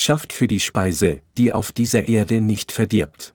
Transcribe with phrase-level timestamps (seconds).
[0.00, 3.34] schafft für die Speise, die auf dieser Erde nicht verdirbt.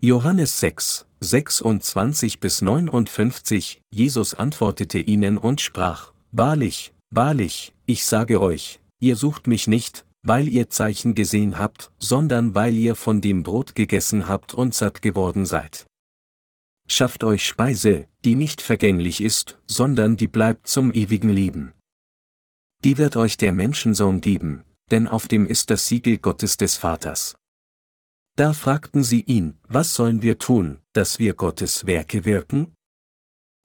[0.00, 8.80] Johannes 6, 26 bis 59, Jesus antwortete ihnen und sprach, Wahrlich, wahrlich, ich sage euch,
[9.00, 13.74] ihr sucht mich nicht, weil ihr Zeichen gesehen habt, sondern weil ihr von dem Brot
[13.74, 15.86] gegessen habt und satt geworden seid.
[16.86, 21.72] Schafft euch Speise, die nicht vergänglich ist, sondern die bleibt zum ewigen Leben.
[22.84, 27.36] Die wird euch der Menschensohn geben, denn auf dem ist das Siegel Gottes des Vaters.
[28.36, 32.72] Da fragten sie ihn, was sollen wir tun, dass wir Gottes Werke wirken?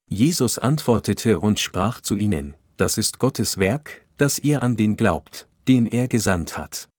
[0.10, 5.48] Jesus antwortete und sprach zu ihnen, das ist Gottes Werk, dass ihr an den glaubt,
[5.68, 6.90] den er gesandt hat.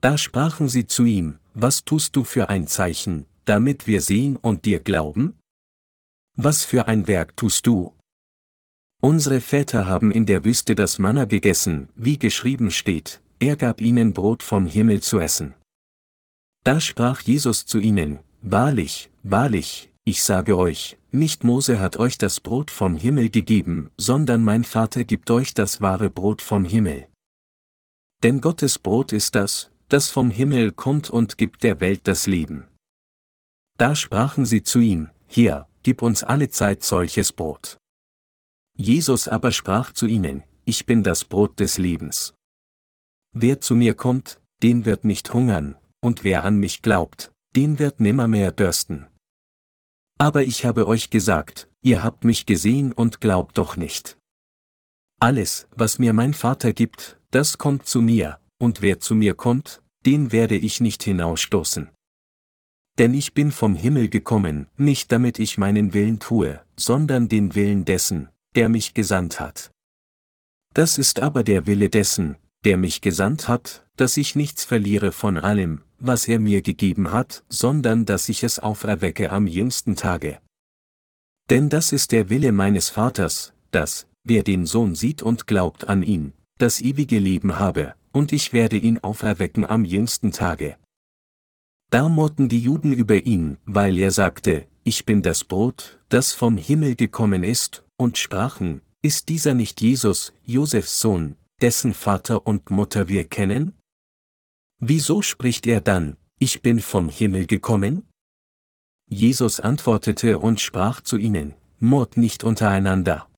[0.00, 4.66] Da sprachen sie zu ihm, was tust du für ein Zeichen, damit wir sehen und
[4.66, 5.38] dir glauben?
[6.36, 7.94] Was für ein Werk tust du?
[9.00, 14.12] Unsere Väter haben in der Wüste das Manna gegessen, wie geschrieben steht, er gab ihnen
[14.14, 15.54] Brot vom Himmel zu essen.
[16.64, 22.40] Da sprach Jesus zu ihnen, Wahrlich, wahrlich, ich sage euch, nicht Mose hat euch das
[22.40, 27.06] Brot vom Himmel gegeben, sondern mein Vater gibt euch das wahre Brot vom Himmel.
[28.22, 32.66] Denn Gottes Brot ist das, das vom Himmel kommt und gibt der Welt das Leben.
[33.78, 37.76] Da sprachen sie zu ihm, Hier, gib uns alle Zeit solches Brot.
[38.76, 42.33] Jesus aber sprach zu ihnen, Ich bin das Brot des Lebens.
[43.36, 47.98] Wer zu mir kommt, den wird nicht hungern, und wer an mich glaubt, den wird
[47.98, 49.06] nimmermehr dürsten.
[50.18, 54.16] Aber ich habe euch gesagt, ihr habt mich gesehen und glaubt doch nicht.
[55.20, 59.82] Alles, was mir mein Vater gibt, das kommt zu mir, und wer zu mir kommt,
[60.06, 61.90] den werde ich nicht hinausstoßen.
[62.98, 67.84] Denn ich bin vom Himmel gekommen, nicht damit ich meinen Willen tue, sondern den Willen
[67.84, 69.72] dessen, der mich gesandt hat.
[70.74, 75.38] Das ist aber der Wille dessen, der mich gesandt hat, dass ich nichts verliere von
[75.38, 80.38] allem, was er mir gegeben hat, sondern dass ich es auferwecke am jüngsten Tage.
[81.50, 86.02] Denn das ist der Wille meines Vaters, dass, wer den Sohn sieht und glaubt an
[86.02, 90.76] ihn, das ewige Leben habe, und ich werde ihn auferwecken am jüngsten Tage.
[91.90, 96.56] Da murrten die Juden über ihn, weil er sagte, ich bin das Brot, das vom
[96.56, 103.08] Himmel gekommen ist, und sprachen, ist dieser nicht Jesus, Josefs Sohn, dessen Vater und Mutter
[103.08, 103.74] wir kennen?
[104.80, 108.08] Wieso spricht er dann, ich bin vom Himmel gekommen?
[109.08, 113.28] Jesus antwortete und sprach zu ihnen, Mord nicht untereinander.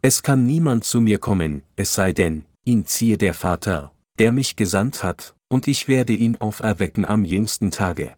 [0.00, 4.54] Es kann niemand zu mir kommen, es sei denn, ihn ziehe der Vater, der mich
[4.54, 8.16] gesandt hat, und ich werde ihn auferwecken am jüngsten Tage.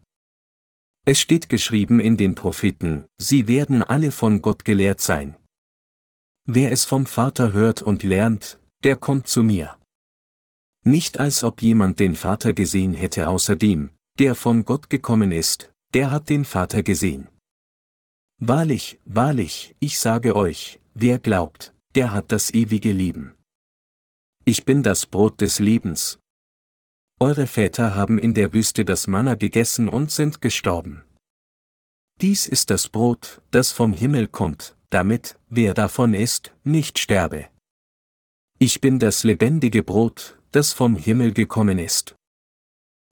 [1.06, 5.36] Es steht geschrieben in den Propheten, sie werden alle von Gott gelehrt sein.
[6.46, 9.76] Wer es vom Vater hört und lernt, der kommt zu mir.
[10.84, 15.72] Nicht als ob jemand den Vater gesehen hätte außer dem, der von Gott gekommen ist,
[15.92, 17.28] der hat den Vater gesehen.
[18.38, 23.34] Wahrlich, wahrlich, ich sage euch, wer glaubt, der hat das ewige Leben.
[24.46, 26.18] Ich bin das Brot des Lebens.
[27.20, 31.04] Eure Väter haben in der Wüste das Manna gegessen und sind gestorben.
[32.22, 37.50] Dies ist das Brot, das vom Himmel kommt, damit, wer davon isst, nicht sterbe.
[38.62, 42.15] Ich bin das lebendige Brot, das vom Himmel gekommen ist.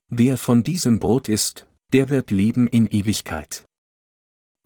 [0.07, 3.65] Wer von diesem Brot isst, der wird leben in Ewigkeit.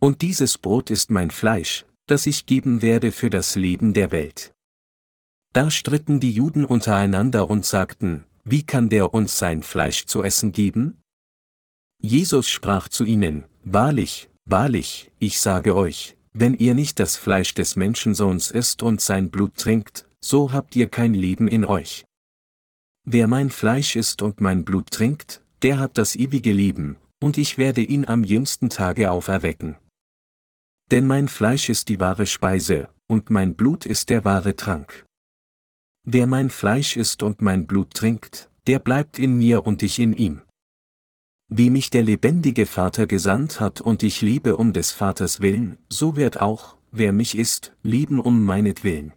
[0.01, 4.51] Und dieses Brot ist mein Fleisch, das ich geben werde für das Leben der Welt.
[5.53, 10.51] Da stritten die Juden untereinander und sagten, wie kann der uns sein Fleisch zu essen
[10.51, 11.01] geben?
[12.01, 17.77] Jesus sprach zu ihnen, Wahrlich, wahrlich, ich sage euch, wenn ihr nicht das Fleisch des
[17.77, 22.05] Menschensohns isst und sein Blut trinkt, so habt ihr kein Leben in euch.
[23.05, 27.57] Wer mein Fleisch isst und mein Blut trinkt, der hat das ewige Leben, und ich
[27.57, 29.75] werde ihn am jüngsten Tage auferwecken.
[30.91, 35.05] Denn mein Fleisch ist die wahre Speise, und mein Blut ist der wahre Trank.
[36.05, 40.13] Wer mein Fleisch isst und mein Blut trinkt, der bleibt in mir und ich in
[40.13, 40.41] ihm.
[41.49, 46.15] Wie mich der lebendige Vater gesandt hat und ich liebe um des Vaters willen, so
[46.15, 49.13] wird auch, wer mich isst, lieben um meinetwillen.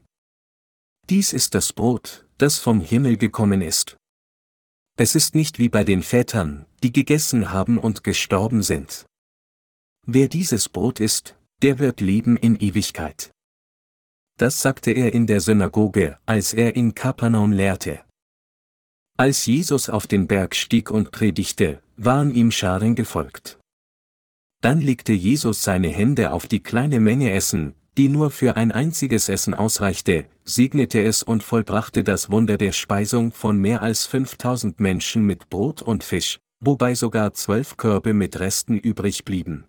[1.08, 3.96] Dies ist das Brot, das vom Himmel gekommen ist.
[4.96, 9.06] Es ist nicht wie bei den Vätern, die gegessen haben und gestorben sind.
[10.04, 13.30] Wer dieses Brot isst, der wird leben in Ewigkeit.
[14.36, 18.04] Das sagte er in der Synagoge, als er in Kapernaum lehrte.
[19.16, 23.60] Als Jesus auf den Berg stieg und predigte, waren ihm Scharen gefolgt.
[24.60, 29.28] Dann legte Jesus seine Hände auf die kleine Menge Essen, die nur für ein einziges
[29.28, 35.24] Essen ausreichte, segnete es und vollbrachte das Wunder der Speisung von mehr als 5000 Menschen
[35.24, 39.64] mit Brot und Fisch, wobei sogar zwölf Körbe mit Resten übrig blieben.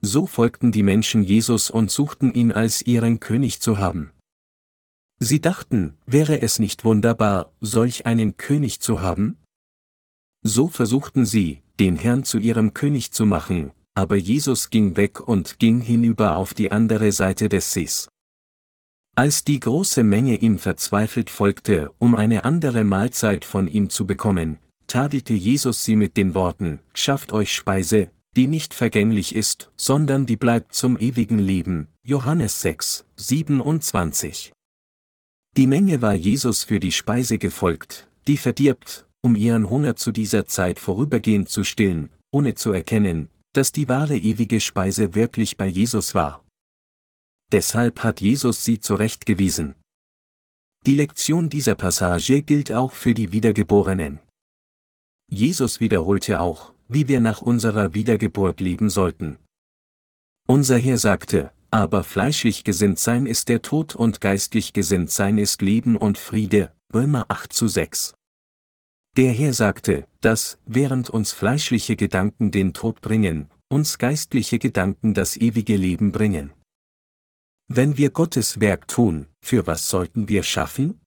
[0.00, 4.12] So folgten die Menschen Jesus und suchten ihn als ihren König zu haben.
[5.18, 9.38] Sie dachten, wäre es nicht wunderbar, solch einen König zu haben?
[10.42, 15.58] So versuchten sie, den Herrn zu ihrem König zu machen, aber Jesus ging weg und
[15.58, 18.08] ging hinüber auf die andere Seite des Sees.
[19.16, 24.58] Als die große Menge ihm verzweifelt folgte, um eine andere Mahlzeit von ihm zu bekommen,
[24.86, 30.36] tadelte Jesus sie mit den Worten, Schafft euch Speise, die nicht vergänglich ist, sondern die
[30.36, 31.88] bleibt zum ewigen Leben.
[32.02, 34.52] Johannes 6, 27.
[35.56, 40.44] Die Menge war Jesus für die Speise gefolgt, die verdirbt, um ihren Hunger zu dieser
[40.44, 46.14] Zeit vorübergehend zu stillen, ohne zu erkennen, dass die wahre ewige Speise wirklich bei Jesus
[46.14, 46.44] war.
[47.52, 49.74] Deshalb hat Jesus sie zurechtgewiesen.
[50.84, 54.20] Die Lektion dieser Passage gilt auch für die Wiedergeborenen.
[55.28, 59.38] Jesus wiederholte auch, wie wir nach unserer Wiedergeburt leben sollten.
[60.46, 65.62] Unser Herr sagte, aber fleischlich gesinnt sein ist der Tod und geistlich gesinnt sein ist
[65.62, 68.14] Leben und Friede, Römer 8 zu 6.
[69.16, 75.38] Der Herr sagte, dass, während uns fleischliche Gedanken den Tod bringen, uns geistliche Gedanken das
[75.38, 76.52] ewige Leben bringen.
[77.66, 81.00] Wenn wir Gottes Werk tun, für was sollten wir schaffen?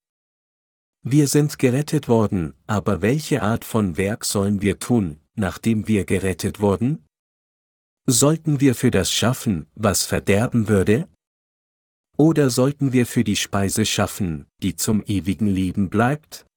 [1.03, 6.59] Wir sind gerettet worden, aber welche Art von Werk sollen wir tun, nachdem wir gerettet
[6.59, 7.06] wurden?
[8.07, 11.07] Sollten wir für das schaffen, was verderben würde?
[12.17, 16.48] Oder sollten wir für die Speise schaffen, die zum ewigen Leben bleibt?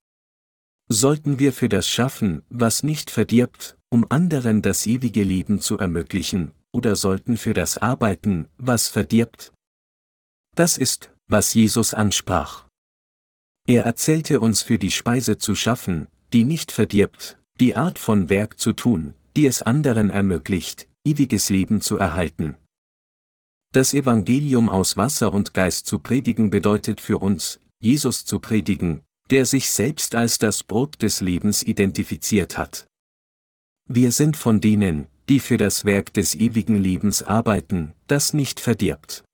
[0.94, 6.52] Sollten wir für das schaffen, was nicht verdirbt, um anderen das ewige Leben zu ermöglichen,
[6.70, 9.54] oder sollten für das arbeiten, was verdirbt?
[10.54, 12.66] Das ist, was Jesus ansprach.
[13.66, 18.60] Er erzählte uns für die Speise zu schaffen, die nicht verdirbt, die Art von Werk
[18.60, 22.58] zu tun, die es anderen ermöglicht, ewiges Leben zu erhalten.
[23.72, 29.00] Das Evangelium aus Wasser und Geist zu predigen bedeutet für uns, Jesus zu predigen,
[29.30, 32.86] der sich selbst als das Brot des Lebens identifiziert hat.
[33.88, 39.24] Wir sind von denen, die für das Werk des ewigen Lebens arbeiten, das nicht verdirbt.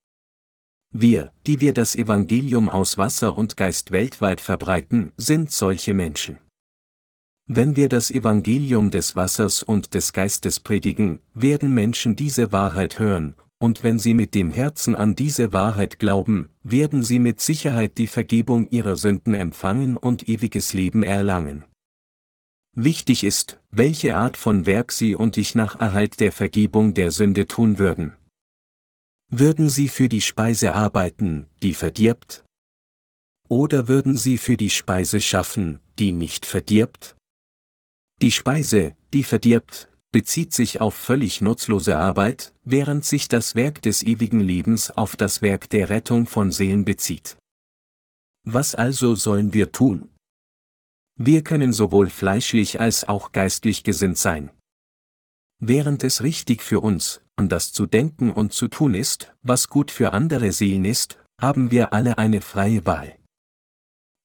[0.91, 6.39] Wir, die wir das Evangelium aus Wasser und Geist weltweit verbreiten, sind solche Menschen.
[7.47, 13.35] Wenn wir das Evangelium des Wassers und des Geistes predigen, werden Menschen diese Wahrheit hören,
[13.59, 18.07] und wenn sie mit dem Herzen an diese Wahrheit glauben, werden sie mit Sicherheit die
[18.07, 21.65] Vergebung ihrer Sünden empfangen und ewiges Leben erlangen.
[22.75, 27.49] Wichtig ist, welche Art von Werk sie und ich nach Erhalt der Vergebung der Sünde
[27.49, 28.13] tun würden.
[29.31, 32.45] Würden Sie für die Speise arbeiten, die verdirbt?
[33.49, 37.17] Oder würden Sie für die Speise schaffen, die nicht verdirbt?
[38.23, 44.03] Die Speise, die verdirbt, bezieht sich auf völlig nutzlose Arbeit, während sich das Werk des
[44.03, 47.37] ewigen Lebens auf das Werk der Rettung von Seelen bezieht.
[48.45, 50.09] Was also sollen wir tun?
[51.17, 54.51] Wir können sowohl fleischlich als auch geistlich gesinnt sein.
[55.61, 59.91] Während es richtig für uns, an das zu denken und zu tun ist, was gut
[59.91, 63.17] für andere Seelen ist, haben wir alle eine freie Wahl.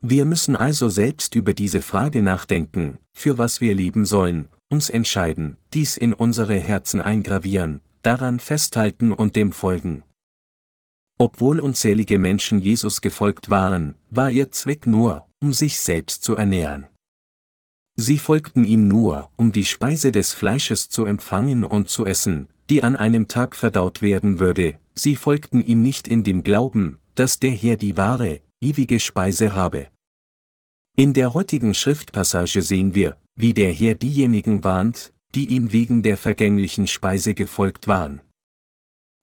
[0.06, 5.58] Wir müssen also selbst über diese Frage nachdenken, für was wir leben sollen, uns entscheiden,
[5.76, 10.02] dies in unsere Herzen eingravieren, daran festhalten und dem folgen.
[11.20, 16.88] Obwohl unzählige Menschen Jesus gefolgt waren, war ihr Zweck nur, um sich selbst zu ernähren.
[17.96, 22.82] Sie folgten ihm nur, um die Speise des Fleisches zu empfangen und zu essen, die
[22.82, 27.52] an einem Tag verdaut werden würde, sie folgten ihm nicht in dem Glauben, dass der
[27.52, 29.90] Herr die wahre, ewige Speise habe.
[30.98, 36.18] In der heutigen Schriftpassage sehen wir, wie der Herr diejenigen warnt, die ihm wegen der
[36.18, 38.22] vergänglichen Speise gefolgt waren.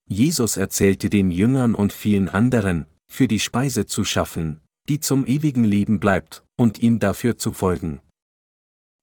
[0.08, 5.64] Jesus erzählte den Jüngern und vielen anderen, für die Speise zu schaffen, die zum ewigen
[5.64, 8.00] Leben bleibt, und ihm dafür zu folgen.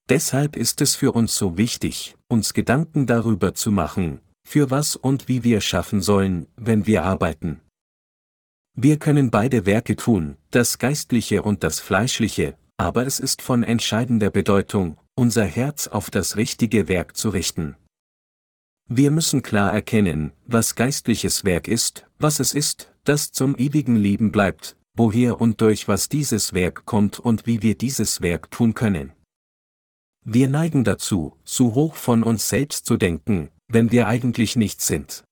[0.09, 5.27] Deshalb ist es für uns so wichtig, uns Gedanken darüber zu machen, für was und
[5.27, 7.61] wie wir schaffen sollen, wenn wir arbeiten.
[8.73, 14.29] Wir können beide Werke tun, das Geistliche und das Fleischliche, aber es ist von entscheidender
[14.29, 17.75] Bedeutung, unser Herz auf das richtige Werk zu richten.
[18.88, 24.31] Wir müssen klar erkennen, was geistliches Werk ist, was es ist, das zum ewigen Leben
[24.31, 29.12] bleibt, woher und durch was dieses Werk kommt und wie wir dieses Werk tun können.
[30.24, 35.24] Wir neigen dazu, zu hoch von uns selbst zu denken, wenn wir eigentlich nichts sind.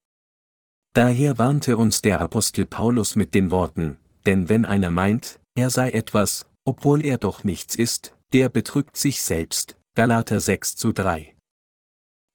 [0.94, 5.92] Daher warnte uns der Apostel Paulus mit den Worten, denn wenn einer meint, er sei
[5.92, 9.78] etwas, obwohl er doch nichts ist, der betrügt sich selbst.
[9.96, 11.36] Galater 6 zu 3.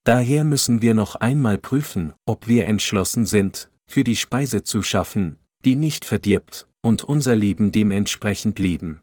[0.05, 5.39] Daher müssen wir noch einmal prüfen, ob wir entschlossen sind, für die Speise zu schaffen,
[5.65, 9.03] die nicht verdirbt, und unser Leben dementsprechend leben.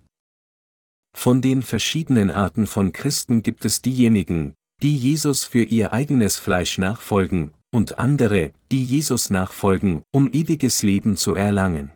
[1.16, 6.78] Von den verschiedenen Arten von Christen gibt es diejenigen, die Jesus für ihr eigenes Fleisch
[6.78, 11.92] nachfolgen, und andere, die Jesus nachfolgen, um ewiges Leben zu erlangen.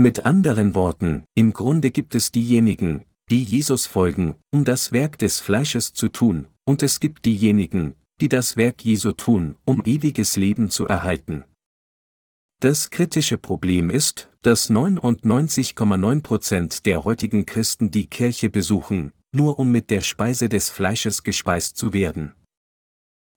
[0.00, 5.40] Mit anderen Worten, im Grunde gibt es diejenigen, die Jesus folgen, um das Werk des
[5.40, 10.70] Fleisches zu tun, und es gibt diejenigen, die das Werk Jesu tun, um ewiges Leben
[10.70, 11.44] zu erhalten.
[12.62, 19.90] Das kritische Problem ist, dass 99,9% der heutigen Christen die Kirche besuchen, nur um mit
[19.90, 22.32] der Speise des Fleisches gespeist zu werden.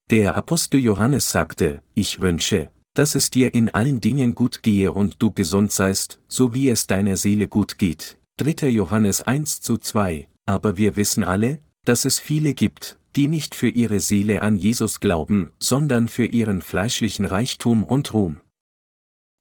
[0.09, 5.21] Der Apostel Johannes sagte, ich wünsche, dass es dir in allen Dingen gut gehe und
[5.21, 8.17] du gesund seist, so wie es deiner Seele gut geht.
[8.37, 8.69] 3.
[8.69, 13.69] Johannes 1 zu 2, aber wir wissen alle, dass es viele gibt, die nicht für
[13.69, 18.41] ihre Seele an Jesus glauben, sondern für ihren fleischlichen Reichtum und Ruhm.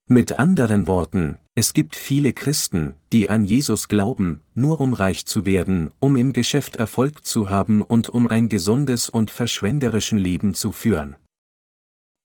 [0.08, 5.46] Mit anderen Worten, es gibt viele Christen, die an Jesus glauben, nur um reich zu
[5.46, 10.72] werden, um im Geschäft Erfolg zu haben und um ein gesundes und verschwenderischen Leben zu
[10.72, 11.16] führen.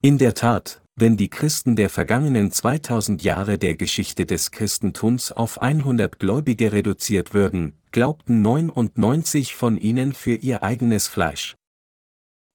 [0.01, 5.61] In der Tat, wenn die Christen der vergangenen 2000 Jahre der Geschichte des Christentums auf
[5.61, 11.55] 100 Gläubige reduziert würden, glaubten 99 von ihnen für ihr eigenes Fleisch.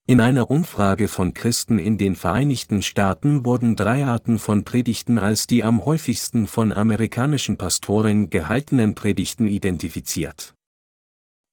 [0.09, 5.47] In einer Umfrage von Christen in den Vereinigten Staaten wurden drei Arten von Predigten als
[5.47, 10.55] die am häufigsten von amerikanischen Pastoren gehaltenen Predigten identifiziert.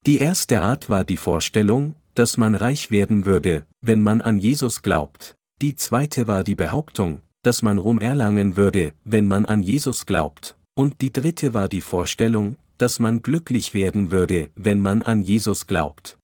[0.06, 4.82] Die erste Art war die Vorstellung, dass man reich werden würde, wenn man an Jesus
[4.82, 5.36] glaubt.
[5.62, 10.56] Die zweite war die Behauptung, dass man Ruhm erlangen würde, wenn man an Jesus glaubt.
[10.74, 15.66] Und die dritte war die Vorstellung, dass man glücklich werden würde, wenn man an Jesus
[15.66, 16.18] glaubt.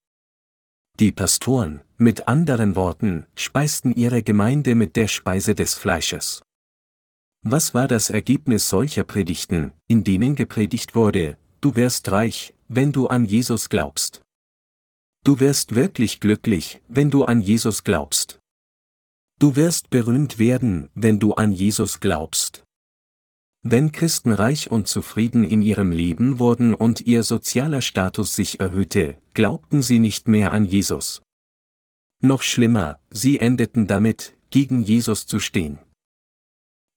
[0.98, 6.42] Die Pastoren, mit anderen Worten, speisten ihre Gemeinde mit der Speise des Fleisches.
[7.42, 13.06] Was war das Ergebnis solcher Predigten, in denen gepredigt wurde, du wirst reich, wenn du
[13.08, 14.22] an Jesus glaubst.
[15.24, 18.40] Du wirst wirklich glücklich, wenn du an Jesus glaubst.
[19.38, 22.64] Du wirst berühmt werden, wenn du an Jesus glaubst.
[23.62, 29.18] Wenn Christen reich und zufrieden in ihrem Leben wurden und ihr sozialer Status sich erhöhte,
[29.34, 31.20] glaubten sie nicht mehr an Jesus.
[32.22, 35.78] Noch schlimmer, sie endeten damit, gegen Jesus zu stehen.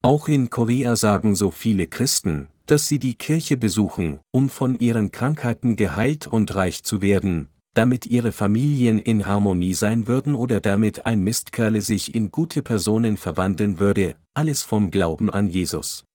[0.02, 5.12] Auch in Korea sagen so viele Christen, dass sie die Kirche besuchen, um von ihren
[5.12, 11.06] Krankheiten geheilt und reich zu werden, damit ihre Familien in Harmonie sein würden oder damit
[11.06, 16.06] ein Mistkerle sich in gute Personen verwandeln würde, alles vom Glauben an Jesus.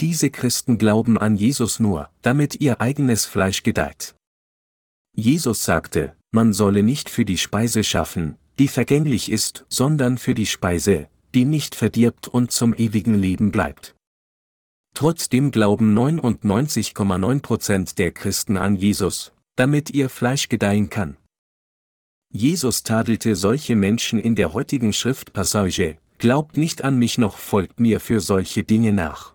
[0.00, 4.14] Diese Christen glauben an Jesus nur, damit ihr eigenes Fleisch gedeiht.
[5.14, 10.46] Jesus sagte, man solle nicht für die Speise schaffen, die vergänglich ist, sondern für die
[10.46, 13.94] Speise, die nicht verdirbt und zum ewigen Leben bleibt.
[14.94, 21.16] Trotzdem glauben 99,9% der Christen an Jesus, damit ihr Fleisch gedeihen kann.
[22.32, 28.00] Jesus tadelte solche Menschen in der heutigen Schriftpassage, glaubt nicht an mich noch folgt mir
[28.00, 29.34] für solche Dinge nach.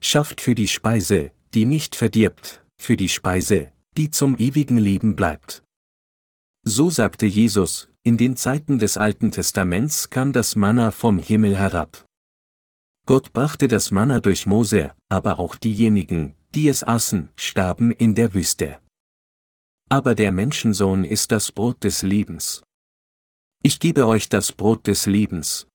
[0.00, 5.64] Schafft für die Speise, die nicht verdirbt, für die Speise, die zum ewigen Leben bleibt.
[6.64, 12.04] So sagte Jesus, in den Zeiten des Alten Testaments kam das Manna vom Himmel herab.
[13.06, 18.34] Gott brachte das Manna durch Mose, aber auch diejenigen, die es aßen, starben in der
[18.34, 18.78] Wüste.
[19.90, 22.62] Aber der Menschensohn ist das Brot des Lebens.
[23.62, 25.66] Ich gebe euch das Brot des Lebens.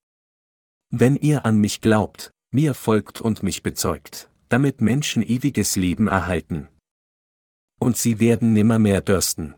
[0.91, 6.67] Wenn ihr an mich glaubt, mir folgt und mich bezeugt, damit Menschen ewiges Leben erhalten.
[7.79, 9.55] Und sie werden nimmermehr dürsten.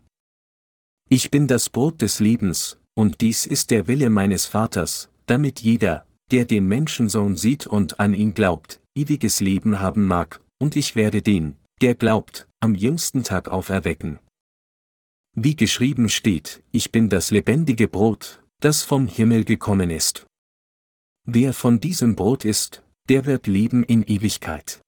[1.10, 6.06] Ich bin das Brot des Lebens, und dies ist der Wille meines Vaters, damit jeder,
[6.30, 11.20] der den Menschensohn sieht und an ihn glaubt, ewiges Leben haben mag, und ich werde
[11.20, 14.18] den, der glaubt, am jüngsten Tag auferwecken.
[15.38, 20.26] Wie geschrieben steht, ich bin das lebendige Brot, das vom Himmel gekommen ist.
[21.26, 24.80] Wer von diesem Brot isst, der wird leben in Ewigkeit.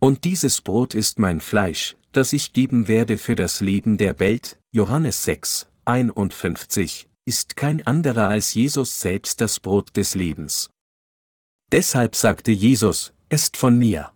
[0.00, 4.58] Und dieses Brot ist mein Fleisch, das ich geben werde für das Leben der Welt,
[4.72, 10.68] Johannes 6, 51, ist kein anderer als Jesus selbst das Brot des Lebens.
[11.70, 14.12] Deshalb sagte Jesus, esst von mir.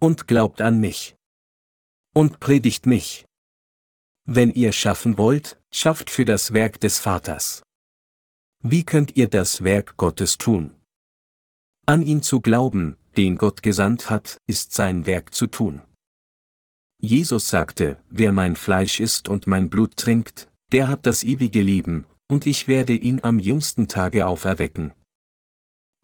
[0.00, 1.14] Und glaubt an mich.
[2.16, 3.26] Und predigt mich.
[4.26, 7.62] Wenn ihr schaffen wollt, schafft für das Werk des Vaters.
[8.62, 10.74] Wie könnt ihr das Werk Gottes tun?
[11.84, 15.82] An ihn zu glauben, den Gott gesandt hat, ist sein Werk zu tun.
[16.98, 22.06] Jesus sagte, wer mein Fleisch isst und mein Blut trinkt, der hat das ewige Leben,
[22.26, 24.94] und ich werde ihn am jüngsten Tage auferwecken.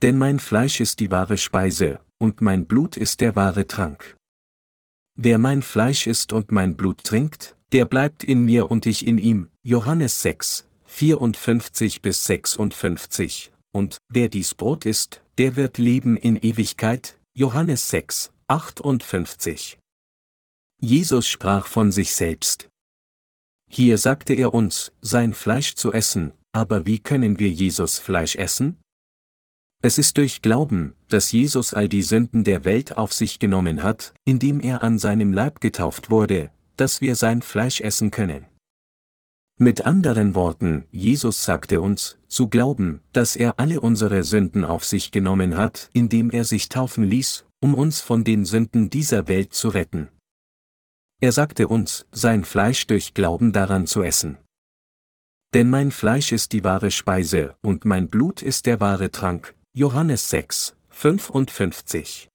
[0.02, 4.18] Denn mein Fleisch ist die wahre Speise, und mein Blut ist der wahre Trank.
[5.16, 9.18] Wer mein Fleisch isst und mein Blut trinkt, der bleibt in mir und ich in
[9.18, 9.48] ihm.
[9.62, 13.52] Johannes 6, 54 bis 56.
[13.72, 17.18] Und wer dies Brot isst, der wird leben in Ewigkeit.
[17.32, 19.78] Johannes 6, 58.
[20.80, 22.68] Jesus sprach von sich selbst.
[23.68, 28.78] Hier sagte er uns, sein Fleisch zu essen, aber wie können wir Jesus Fleisch essen?
[29.82, 34.12] Es ist durch Glauben, dass Jesus all die Sünden der Welt auf sich genommen hat,
[34.24, 36.50] indem er an seinem Leib getauft wurde,
[36.80, 38.46] dass wir sein Fleisch essen können.
[39.58, 45.12] Mit anderen Worten, Jesus sagte uns, zu glauben, dass er alle unsere Sünden auf sich
[45.12, 49.68] genommen hat, indem er sich taufen ließ, um uns von den Sünden dieser Welt zu
[49.68, 50.08] retten.
[51.20, 54.38] Er sagte uns, sein Fleisch durch Glauben daran zu essen.
[55.52, 60.30] Denn mein Fleisch ist die wahre Speise, und mein Blut ist der wahre Trank, Johannes
[60.30, 62.30] 6, 55.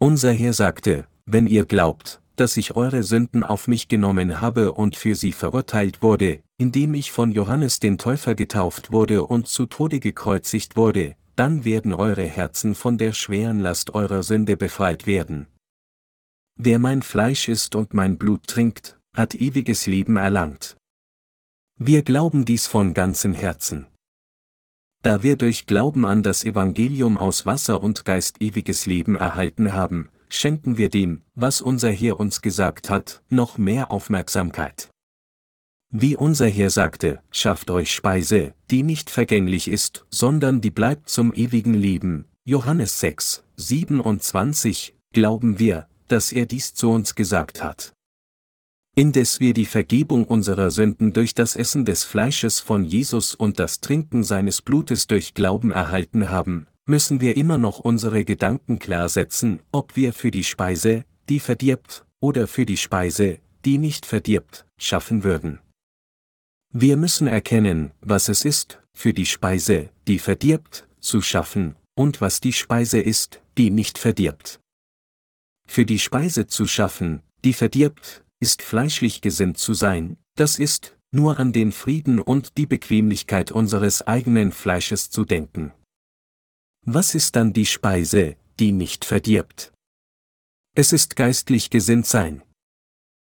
[0.00, 4.96] Unser Herr sagte, wenn ihr glaubt, dass ich eure Sünden auf mich genommen habe und
[4.96, 10.00] für sie verurteilt wurde, indem ich von Johannes den Täufer getauft wurde und zu Tode
[10.00, 15.46] gekreuzigt wurde, dann werden eure Herzen von der schweren Last eurer Sünde befreit werden.
[16.56, 20.76] Wer mein Fleisch isst und mein Blut trinkt, hat ewiges Leben erlangt.
[21.76, 23.86] Wir glauben dies von ganzem Herzen.
[25.02, 30.08] Da wir durch Glauben an das Evangelium aus Wasser und Geist ewiges Leben erhalten haben,
[30.28, 34.90] schenken wir dem, was unser Herr uns gesagt hat, noch mehr Aufmerksamkeit.
[35.90, 41.32] Wie unser Herr sagte, schafft euch Speise, die nicht vergänglich ist, sondern die bleibt zum
[41.32, 42.26] ewigen Leben.
[42.44, 47.94] Johannes 6, 27, glauben wir, dass er dies zu uns gesagt hat
[48.96, 53.80] indes wir die Vergebung unserer Sünden durch das Essen des Fleisches von Jesus und das
[53.80, 59.60] Trinken seines Blutes durch Glauben erhalten haben, müssen wir immer noch unsere Gedanken klar setzen,
[59.72, 65.24] ob wir für die Speise, die verdirbt, oder für die Speise, die nicht verdirbt, schaffen
[65.24, 65.60] würden.
[66.72, 72.40] Wir müssen erkennen, was es ist, für die Speise, die verdirbt, zu schaffen, und was
[72.40, 74.60] die Speise ist, die nicht verdirbt.
[75.66, 81.38] Für die Speise zu schaffen, die verdirbt, ist fleischlich gesinnt zu sein, das ist, nur
[81.38, 85.72] an den Frieden und die Bequemlichkeit unseres eigenen Fleisches zu denken.
[86.86, 89.72] Was ist dann die Speise, die nicht verdirbt?
[90.76, 92.42] Es ist geistlich gesinnt sein.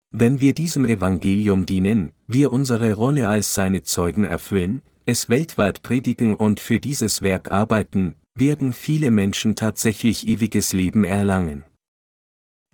[0.09, 6.35] Wenn wir diesem Evangelium dienen, wir unsere Rolle als seine Zeugen erfüllen, es weltweit predigen
[6.35, 11.65] und für dieses Werk arbeiten, werden viele Menschen tatsächlich ewiges Leben erlangen.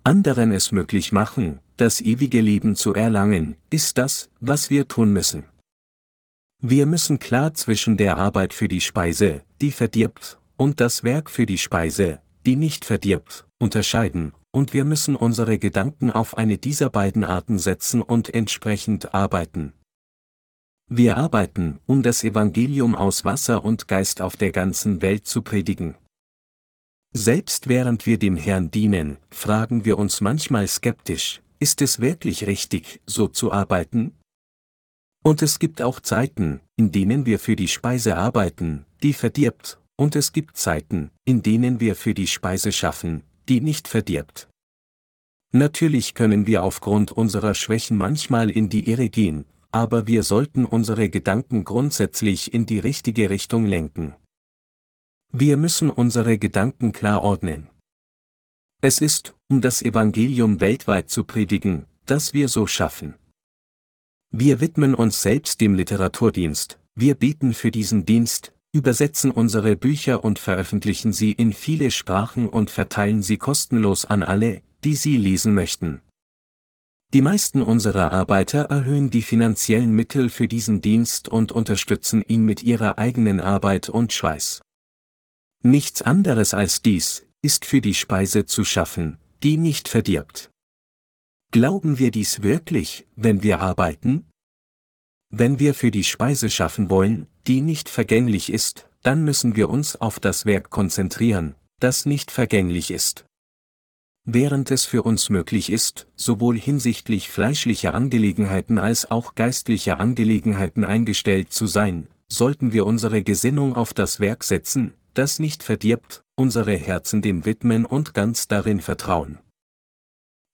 [0.04, 5.44] Anderen es möglich machen, das ewige Leben zu erlangen, ist das, was wir tun müssen.
[6.62, 11.46] Wir müssen klar zwischen der Arbeit für die Speise, die verdirbt, und das Werk für
[11.46, 17.24] die Speise, die nicht verdirbt, unterscheiden, und wir müssen unsere Gedanken auf eine dieser beiden
[17.24, 19.72] Arten setzen und entsprechend arbeiten.
[20.88, 25.94] Wir arbeiten, um das Evangelium aus Wasser und Geist auf der ganzen Welt zu predigen.
[27.14, 33.00] Selbst während wir dem Herrn dienen, fragen wir uns manchmal skeptisch, ist es wirklich richtig,
[33.06, 34.14] so zu arbeiten?
[35.22, 40.16] Und es gibt auch Zeiten, in denen wir für die Speise arbeiten, die verdirbt, und
[40.16, 44.48] es gibt Zeiten, in denen wir für die Speise schaffen, die nicht verdirbt.
[45.52, 51.08] Natürlich können wir aufgrund unserer Schwächen manchmal in die Irre gehen, aber wir sollten unsere
[51.08, 54.16] Gedanken grundsätzlich in die richtige Richtung lenken.
[55.30, 57.68] Wir müssen unsere Gedanken klar ordnen.
[58.80, 63.14] Es ist, um das Evangelium weltweit zu predigen, dass wir so schaffen.
[64.32, 70.38] Wir widmen uns selbst dem Literaturdienst, wir beten für diesen Dienst, übersetzen unsere Bücher und
[70.38, 76.00] veröffentlichen sie in viele Sprachen und verteilen sie kostenlos an alle, die sie lesen möchten.
[77.12, 82.62] Die meisten unserer Arbeiter erhöhen die finanziellen Mittel für diesen Dienst und unterstützen ihn mit
[82.62, 84.62] ihrer eigenen Arbeit und Schweiß.
[85.62, 90.50] Nichts anderes als dies, ist für die Speise zu schaffen, die nicht verdirbt.
[91.50, 94.24] Glauben wir dies wirklich, wenn wir arbeiten?
[95.28, 99.96] Wenn wir für die Speise schaffen wollen, die nicht vergänglich ist, dann müssen wir uns
[99.96, 103.24] auf das Werk konzentrieren, das nicht vergänglich ist.
[104.24, 111.52] Während es für uns möglich ist, sowohl hinsichtlich fleischlicher Angelegenheiten als auch geistlicher Angelegenheiten eingestellt
[111.52, 117.20] zu sein, sollten wir unsere Gesinnung auf das Werk setzen, das nicht verdirbt, unsere Herzen
[117.20, 119.38] dem widmen und ganz darin vertrauen.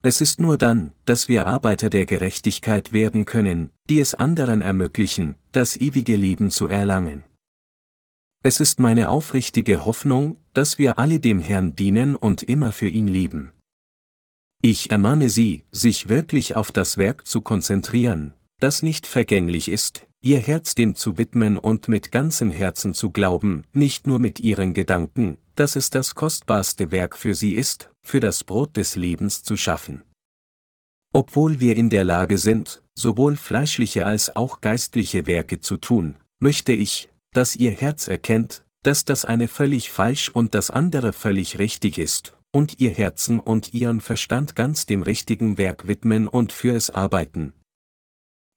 [0.02, 5.34] Es ist nur dann, dass wir Arbeiter der Gerechtigkeit werden können, die es anderen ermöglichen,
[5.50, 7.24] das ewige Leben zu erlangen.
[8.44, 13.08] Es ist meine aufrichtige Hoffnung, dass wir alle dem Herrn dienen und immer für ihn
[13.08, 13.52] leben.
[14.62, 20.38] Ich ermahne Sie, sich wirklich auf das Werk zu konzentrieren, das nicht vergänglich ist, Ihr
[20.38, 25.38] Herz dem zu widmen und mit ganzem Herzen zu glauben, nicht nur mit Ihren Gedanken,
[25.54, 30.02] dass es das kostbarste Werk für Sie ist, für das Brot des Lebens zu schaffen.
[31.12, 36.72] Obwohl wir in der Lage sind, sowohl fleischliche als auch geistliche Werke zu tun, möchte
[36.72, 41.98] ich, dass Ihr Herz erkennt, dass das eine völlig falsch und das andere völlig richtig
[41.98, 46.90] ist, und Ihr Herzen und Ihren Verstand ganz dem richtigen Werk widmen und für es
[46.90, 47.52] arbeiten,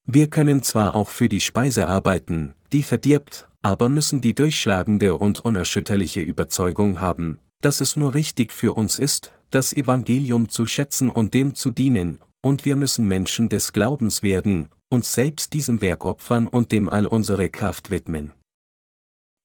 [0.05, 5.39] wir können zwar auch für die Speise arbeiten, die verdirbt, aber müssen die durchschlagende und
[5.45, 11.33] unerschütterliche Überzeugung haben, dass es nur richtig für uns ist, das Evangelium zu schätzen und
[11.33, 16.47] dem zu dienen, und wir müssen Menschen des Glaubens werden, uns selbst diesem Werk opfern
[16.47, 18.31] und dem all unsere Kraft widmen.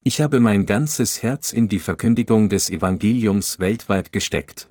[0.02, 4.68] Ich habe mein ganzes Herz in die Verkündigung des Evangeliums weltweit gesteckt.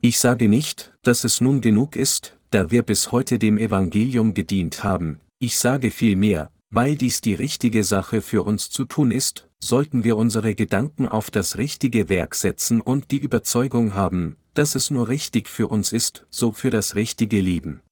[0.00, 4.84] Ich sage nicht, dass es nun genug ist, da wir bis heute dem Evangelium gedient
[4.84, 10.04] haben, ich sage vielmehr, weil dies die richtige Sache für uns zu tun ist, sollten
[10.04, 15.08] wir unsere Gedanken auf das richtige Werk setzen und die Überzeugung haben, dass es nur
[15.08, 17.82] richtig für uns ist, so für das richtige Leben.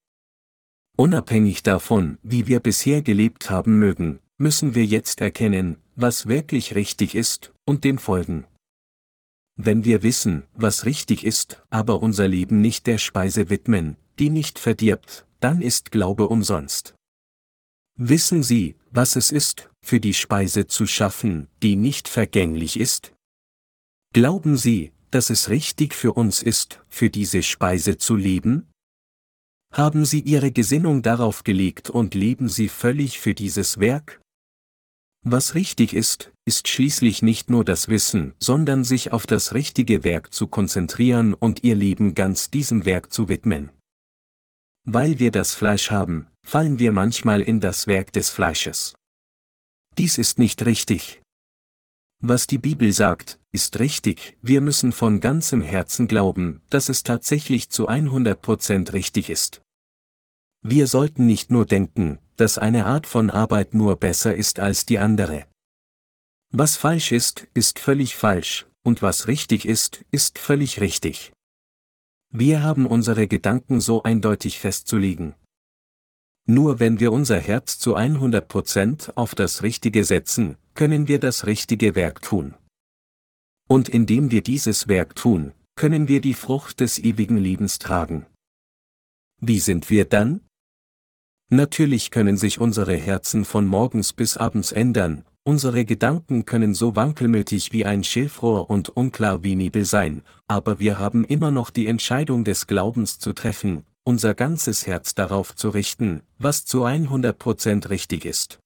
[0.97, 7.15] Unabhängig davon, wie wir bisher gelebt haben mögen, müssen wir jetzt erkennen, was wirklich richtig
[7.15, 8.47] ist, und dem folgen.
[9.57, 14.59] Wenn wir wissen, was richtig ist, aber unser Leben nicht der Speise widmen, die nicht
[14.59, 16.95] verdirbt, dann ist Glaube umsonst.
[17.97, 23.15] Wissen Sie, was es ist, für die Speise zu schaffen, die nicht vergänglich ist?
[24.13, 28.69] Glauben Sie, dass es richtig für uns ist, für diese Speise zu leben?
[29.73, 34.21] Haben Sie Ihre Gesinnung darauf gelegt und leben Sie völlig für dieses Werk?
[35.25, 40.35] Was richtig ist, ist schließlich nicht nur das Wissen, sondern sich auf das richtige Werk
[40.35, 43.71] zu konzentrieren und Ihr Leben ganz diesem Werk zu widmen.
[44.87, 48.95] Weil wir das Fleisch haben, fallen wir manchmal in das Werk des Fleisches.
[49.97, 51.23] Dies ist nicht richtig.
[52.21, 57.71] Was die Bibel sagt, ist richtig, wir müssen von ganzem Herzen glauben, dass es tatsächlich
[57.71, 59.63] zu 100% richtig ist.
[60.63, 64.99] Wir sollten nicht nur denken, dass eine Art von Arbeit nur besser ist als die
[64.99, 65.47] andere.
[66.51, 71.34] Was falsch ist, ist völlig falsch, und was richtig ist, ist völlig richtig.
[72.37, 75.37] Wir haben unsere Gedanken so eindeutig festzulegen.
[76.47, 81.95] Nur wenn wir unser Herz zu 100% auf das Richtige setzen, können wir das richtige
[81.95, 82.57] Werk tun.
[83.69, 88.27] Und indem wir dieses Werk tun, können wir die Frucht des ewigen Lebens tragen.
[89.41, 90.41] Wie sind wir dann?
[91.51, 97.71] Natürlich können sich unsere Herzen von morgens bis abends ändern, Unsere Gedanken können so wankelmütig
[97.73, 102.45] wie ein Schilfrohr und unklar wie Nebel sein, aber wir haben immer noch die Entscheidung
[102.45, 108.59] des Glaubens zu treffen, unser ganzes Herz darauf zu richten, was zu 100% richtig ist.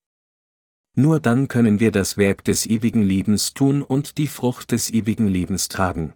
[0.94, 5.26] Nur dann können wir das Werk des ewigen Lebens tun und die Frucht des ewigen
[5.26, 6.12] Lebens tragen.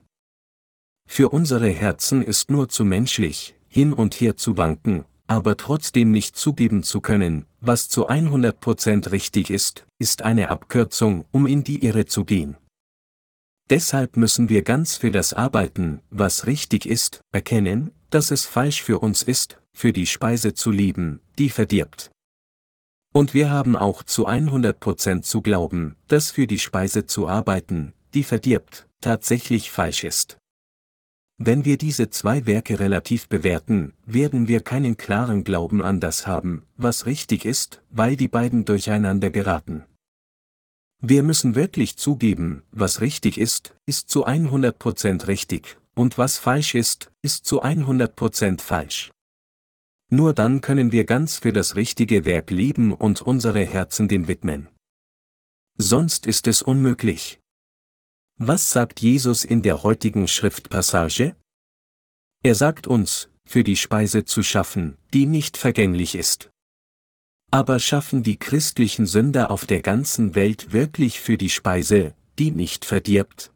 [1.08, 6.36] Für unsere Herzen ist nur zu menschlich, hin und her zu wanken, aber trotzdem nicht
[6.36, 12.06] zugeben zu können, was zu 100% richtig ist, ist eine Abkürzung, um in die Irre
[12.06, 12.56] zu gehen.
[13.70, 18.98] Deshalb müssen wir ganz für das arbeiten, was richtig ist, erkennen, dass es falsch für
[18.98, 22.10] uns ist, für die Speise zu lieben, die verdirbt.
[23.14, 28.24] Und wir haben auch zu 100% zu glauben, dass für die Speise zu arbeiten, die
[28.24, 30.38] verdirbt, tatsächlich falsch ist.
[31.44, 36.62] Wenn wir diese zwei Werke relativ bewerten, werden wir keinen klaren Glauben an das haben,
[36.76, 39.82] was richtig ist, weil die beiden durcheinander geraten.
[41.00, 47.10] Wir müssen wirklich zugeben, was richtig ist, ist zu 100% richtig, und was falsch ist,
[47.22, 49.10] ist zu 100% falsch.
[50.10, 54.68] Nur dann können wir ganz für das richtige Werk leben und unsere Herzen dem widmen.
[55.76, 57.41] Sonst ist es unmöglich.
[58.44, 61.36] Was sagt Jesus in der heutigen Schriftpassage?
[62.42, 66.50] Er sagt uns, für die Speise zu schaffen, die nicht vergänglich ist.
[67.52, 72.84] Aber schaffen die christlichen Sünder auf der ganzen Welt wirklich für die Speise, die nicht
[72.84, 73.52] verdirbt?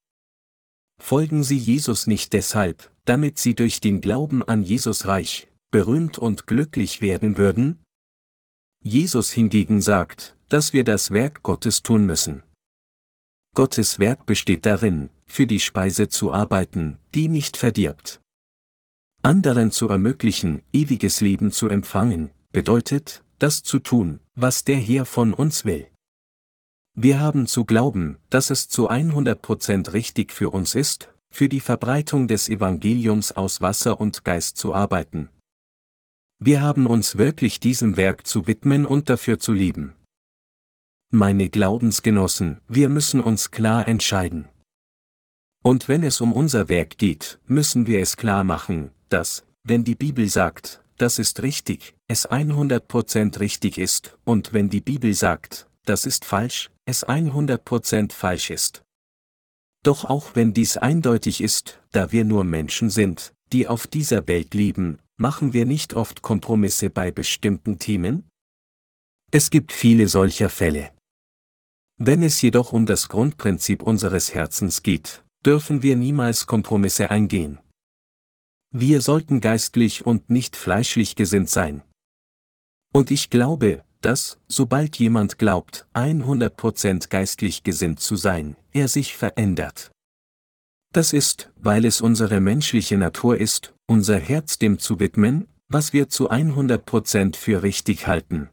[1.02, 6.46] Folgen sie Jesus nicht deshalb, damit sie durch den Glauben an Jesus reich, berühmt und
[6.46, 7.82] glücklich werden würden?
[8.84, 12.44] Jesus hingegen sagt, dass wir das Werk Gottes tun müssen.
[13.56, 18.20] Gottes Werk besteht darin, für die Speise zu arbeiten, die nicht verdirbt.
[19.22, 25.32] Anderen zu ermöglichen, ewiges Leben zu empfangen, bedeutet, das zu tun, was der Herr von
[25.32, 25.88] uns will.
[26.92, 32.28] Wir haben zu glauben, dass es zu 100% richtig für uns ist, für die Verbreitung
[32.28, 35.30] des Evangeliums aus Wasser und Geist zu arbeiten.
[36.38, 39.94] Wir haben uns wirklich diesem Werk zu widmen und dafür zu lieben.
[41.12, 44.48] Meine Glaubensgenossen, wir müssen uns klar entscheiden.
[45.62, 49.94] Und wenn es um unser Werk geht, müssen wir es klar machen, dass, wenn die
[49.94, 56.06] Bibel sagt, das ist richtig, es 100% richtig ist, und wenn die Bibel sagt, das
[56.06, 58.82] ist falsch, es 100% falsch ist.
[59.84, 64.54] Doch auch wenn dies eindeutig ist, da wir nur Menschen sind, die auf dieser Welt
[64.54, 68.28] leben, machen wir nicht oft Kompromisse bei bestimmten Themen?
[69.30, 70.95] Es gibt viele solcher Fälle.
[71.98, 77.58] Wenn es jedoch um das Grundprinzip unseres Herzens geht, dürfen wir niemals Kompromisse eingehen.
[78.70, 81.82] Wir sollten geistlich und nicht fleischlich gesinnt sein.
[82.92, 89.90] Und ich glaube, dass, sobald jemand glaubt, 100% geistlich gesinnt zu sein, er sich verändert.
[90.92, 96.08] Das ist, weil es unsere menschliche Natur ist, unser Herz dem zu widmen, was wir
[96.08, 98.50] zu 100% für richtig halten.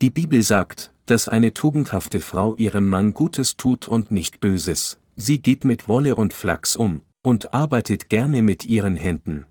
[0.00, 5.40] Die Bibel sagt, dass eine tugendhafte Frau ihrem Mann Gutes tut und nicht Böses, sie
[5.40, 9.46] geht mit Wolle und Flachs um, und arbeitet gerne mit ihren Händen.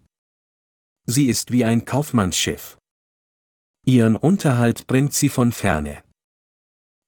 [1.06, 2.78] Sie ist wie ein Kaufmannsschiff.
[3.86, 6.04] Ihren Unterhalt bringt sie von ferne.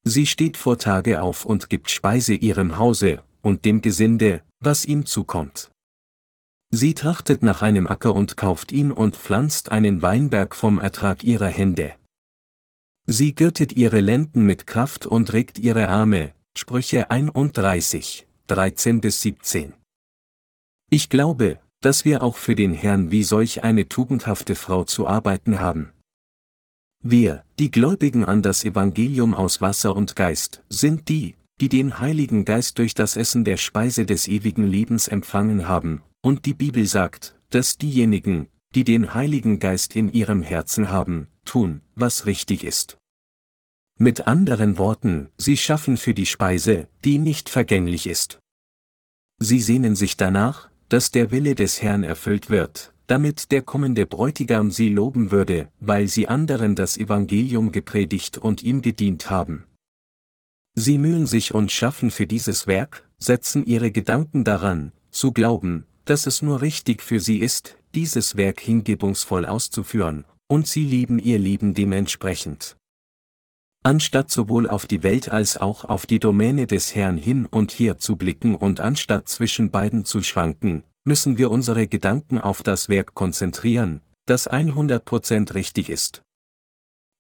[0.04, 5.06] Sie steht vor Tage auf und gibt Speise ihrem Hause und dem Gesinde, was ihm
[5.06, 5.72] zukommt.
[6.72, 11.48] Sie trachtet nach einem Acker und kauft ihn und pflanzt einen Weinberg vom Ertrag ihrer
[11.48, 11.96] Hände.
[13.08, 19.74] Sie gürtet ihre Lenden mit Kraft und regt ihre Arme, Sprüche 31, 13 bis 17.
[20.90, 25.60] Ich glaube, dass wir auch für den Herrn wie solch eine tugendhafte Frau zu arbeiten
[25.60, 25.92] haben.
[27.04, 32.44] Wir, die Gläubigen an das Evangelium aus Wasser und Geist, sind die, die den Heiligen
[32.44, 37.36] Geist durch das Essen der Speise des ewigen Lebens empfangen haben, und die Bibel sagt,
[37.52, 42.98] dass diejenigen, die den Heiligen Geist in ihrem Herzen haben, tun, was richtig ist.
[43.98, 48.40] Mit anderen Worten, sie schaffen für die Speise, die nicht vergänglich ist.
[49.40, 54.72] Sie sehnen sich danach, dass der Wille des Herrn erfüllt wird, damit der kommende Bräutigam
[54.72, 59.64] sie loben würde, weil sie anderen das Evangelium gepredigt und ihm gedient haben.
[60.74, 66.28] Sie mühen sich und schaffen für dieses Werk, setzen ihre Gedanken daran, zu glauben, dass
[66.28, 71.74] es nur richtig für sie ist, dieses Werk hingebungsvoll auszuführen, und sie lieben ihr Leben
[71.74, 72.78] dementsprechend.
[73.84, 77.98] Anstatt sowohl auf die Welt als auch auf die Domäne des Herrn hin und her
[77.98, 83.14] zu blicken und anstatt zwischen beiden zu schwanken, müssen wir unsere Gedanken auf das Werk
[83.14, 86.24] konzentrieren, das 100% richtig ist.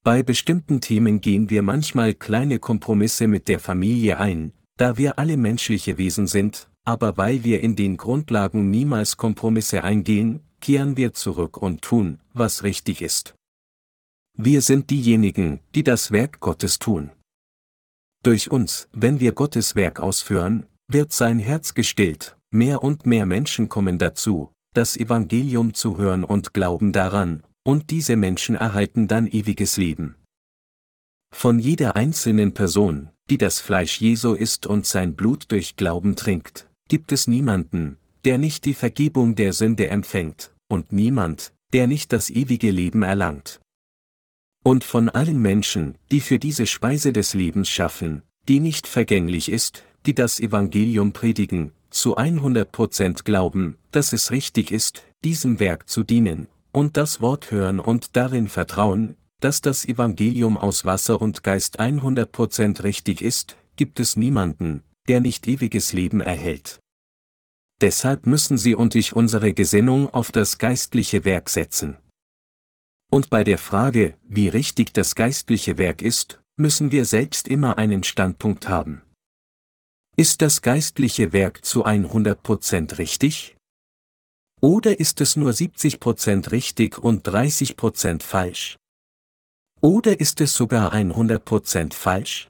[0.03, 5.37] Bei bestimmten Themen gehen wir manchmal kleine Kompromisse mit der Familie ein, da wir alle
[5.37, 11.57] menschliche Wesen sind, aber weil wir in den Grundlagen niemals Kompromisse eingehen, kehren wir zurück
[11.57, 13.35] und tun, was richtig ist.
[14.37, 17.11] Wir sind diejenigen, die das Werk Gottes tun.
[18.23, 23.69] Durch uns, wenn wir Gottes Werk ausführen, wird sein Herz gestillt, mehr und mehr Menschen
[23.69, 29.77] kommen dazu, das Evangelium zu hören und glauben daran, und diese Menschen erhalten dann ewiges
[29.77, 30.15] Leben.
[31.33, 36.69] Von jeder einzelnen Person, die das Fleisch Jesu isst und sein Blut durch Glauben trinkt,
[36.87, 42.29] gibt es niemanden, der nicht die Vergebung der Sünde empfängt, und niemand, der nicht das
[42.29, 43.61] ewige Leben erlangt.
[44.63, 49.83] Und von allen Menschen, die für diese Speise des Lebens schaffen, die nicht vergänglich ist,
[50.07, 56.47] die das Evangelium predigen, zu 100% glauben, dass es richtig ist, diesem Werk zu dienen,
[56.71, 62.83] und das Wort hören und darin vertrauen, dass das Evangelium aus Wasser und Geist 100%
[62.83, 66.79] richtig ist, gibt es niemanden, der nicht ewiges Leben erhält.
[67.81, 71.97] Deshalb müssen Sie und ich unsere Gesinnung auf das geistliche Werk setzen.
[73.11, 78.03] Und bei der Frage, wie richtig das geistliche Werk ist, müssen wir selbst immer einen
[78.03, 79.01] Standpunkt haben.
[80.17, 83.57] Ist das geistliche Werk zu 100% richtig?
[84.61, 88.77] Oder ist es nur 70% richtig und 30% falsch?
[89.81, 92.47] Oder ist es sogar 100% falsch?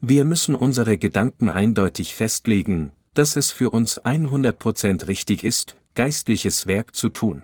[0.00, 6.94] Wir müssen unsere Gedanken eindeutig festlegen, dass es für uns 100% richtig ist, geistliches Werk
[6.94, 7.42] zu tun.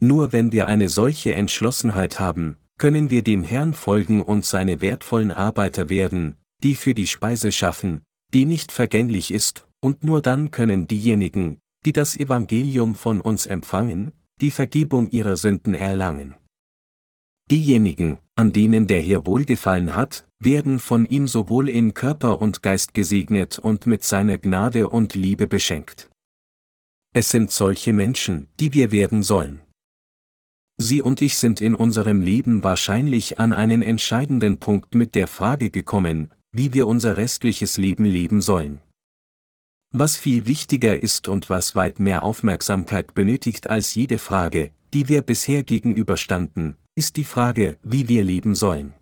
[0.00, 5.30] Nur wenn wir eine solche Entschlossenheit haben, können wir dem Herrn folgen und seine wertvollen
[5.30, 8.02] Arbeiter werden, die für die Speise schaffen,
[8.34, 14.12] die nicht vergänglich ist, und nur dann können diejenigen, die das Evangelium von uns empfangen,
[14.40, 16.34] die Vergebung ihrer Sünden erlangen.
[17.50, 22.92] Diejenigen, an denen der Herr wohlgefallen hat, werden von ihm sowohl in Körper und Geist
[22.92, 26.10] gesegnet und mit seiner Gnade und Liebe beschenkt.
[27.14, 29.62] Es sind solche Menschen, die wir werden sollen.
[30.78, 35.70] Sie und ich sind in unserem Leben wahrscheinlich an einen entscheidenden Punkt mit der Frage
[35.70, 38.80] gekommen, wie wir unser restliches Leben leben sollen.
[39.94, 45.22] Was viel wichtiger ist und was weit mehr Aufmerksamkeit benötigt als jede Frage, die wir
[45.22, 48.94] bisher gegenüberstanden, ist die Frage, wie wir leben sollen.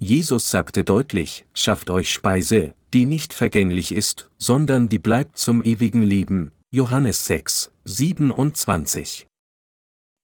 [0.00, 6.02] Jesus sagte deutlich, schafft euch Speise, die nicht vergänglich ist, sondern die bleibt zum ewigen
[6.02, 6.50] Leben.
[6.70, 9.26] Johannes 6, 27.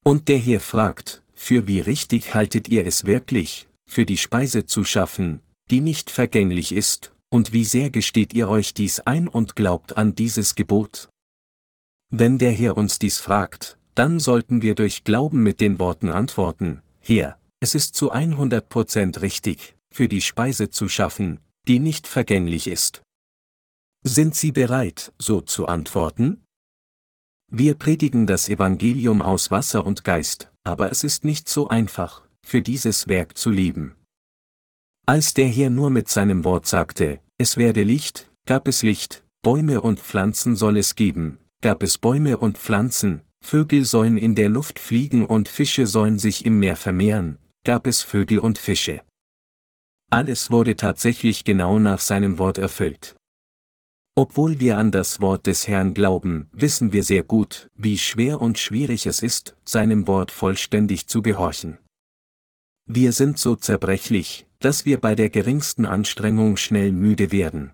[0.04, 4.84] Und der hier fragt, für wie richtig haltet ihr es wirklich, für die Speise zu
[4.84, 9.98] schaffen, die nicht vergänglich ist, und wie sehr gesteht ihr euch dies ein und glaubt
[9.98, 11.10] an dieses Gebot?
[12.10, 16.82] Wenn der Herr uns dies fragt, dann sollten wir durch Glauben mit den Worten antworten,
[17.00, 23.02] Herr, es ist zu 100% richtig, für die Speise zu schaffen, die nicht vergänglich ist.
[24.02, 26.44] Sind Sie bereit, so zu antworten?
[27.50, 32.60] Wir predigen das Evangelium aus Wasser und Geist, aber es ist nicht so einfach, für
[32.60, 33.94] dieses Werk zu leben.
[35.06, 39.80] Als der Herr nur mit seinem Wort sagte, es werde Licht, gab es Licht, Bäume
[39.80, 44.78] und Pflanzen soll es geben, gab es Bäume und Pflanzen, Vögel sollen in der Luft
[44.78, 49.02] fliegen und Fische sollen sich im Meer vermehren, gab es Vögel und Fische.
[50.10, 53.16] Alles wurde tatsächlich genau nach seinem Wort erfüllt.
[54.16, 58.58] Obwohl wir an das Wort des Herrn glauben, wissen wir sehr gut, wie schwer und
[58.58, 61.76] schwierig es ist, seinem Wort vollständig zu gehorchen.
[62.86, 67.72] Wir sind so zerbrechlich, dass wir bei der geringsten Anstrengung schnell müde werden.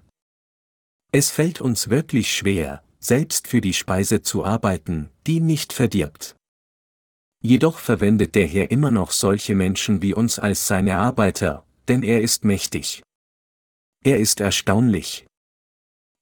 [1.13, 6.37] Es fällt uns wirklich schwer, selbst für die Speise zu arbeiten, die nicht verdirbt.
[7.43, 12.21] Jedoch verwendet der Herr immer noch solche Menschen wie uns als seine Arbeiter, denn er
[12.21, 13.03] ist mächtig.
[14.05, 15.27] Er ist erstaunlich.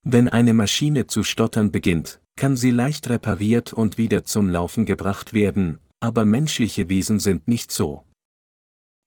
[0.05, 5.33] Wenn eine Maschine zu stottern beginnt, kann sie leicht repariert und wieder zum Laufen gebracht
[5.33, 8.05] werden, aber menschliche Wesen sind nicht so.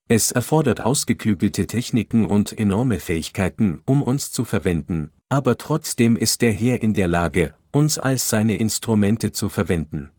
[0.08, 6.52] Es erfordert ausgeklügelte Techniken und enorme Fähigkeiten, um uns zu verwenden, aber trotzdem ist der
[6.52, 10.10] Herr in der Lage, uns als seine Instrumente zu verwenden.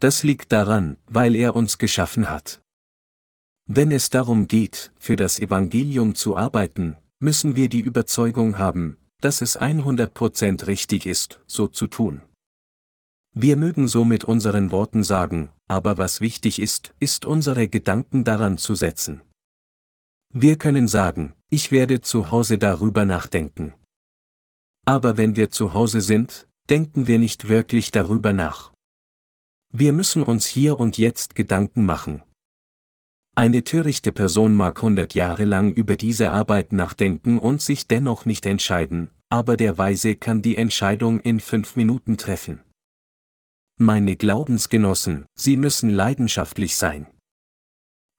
[0.00, 2.60] Das liegt daran, weil er uns geschaffen hat.
[3.66, 9.40] Wenn es darum geht, für das Evangelium zu arbeiten, müssen wir die Überzeugung haben, dass
[9.40, 12.20] es 100% richtig ist, so zu tun.
[13.32, 18.58] Wir mögen so mit unseren Worten sagen, aber was wichtig ist, ist unsere Gedanken daran
[18.58, 19.22] zu setzen.
[20.34, 23.72] Wir können sagen, ich werde zu Hause darüber nachdenken.
[24.84, 28.74] Aber wenn wir zu Hause sind, denken wir nicht wirklich darüber nach.
[29.72, 32.22] Wir müssen uns hier und jetzt Gedanken machen.
[33.34, 38.44] Eine törichte Person mag hundert Jahre lang über diese Arbeit nachdenken und sich dennoch nicht
[38.44, 42.60] entscheiden, aber der Weise kann die Entscheidung in fünf Minuten treffen.
[43.84, 47.08] Meine Glaubensgenossen, Sie müssen leidenschaftlich sein.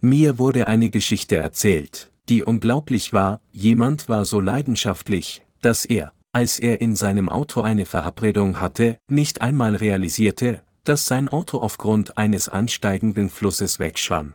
[0.01, 6.59] Mir wurde eine Geschichte erzählt, die unglaublich war, jemand war so leidenschaftlich, dass er, als
[6.59, 12.49] er in seinem Auto eine Verabredung hatte, nicht einmal realisierte, dass sein Auto aufgrund eines
[12.49, 14.33] ansteigenden Flusses wegschwamm.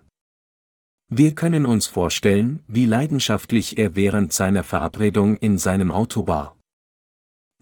[1.11, 6.57] Wir können uns vorstellen, wie leidenschaftlich er während seiner Verabredung in seinem Auto war.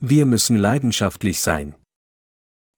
[0.01, 1.75] Wir müssen leidenschaftlich sein,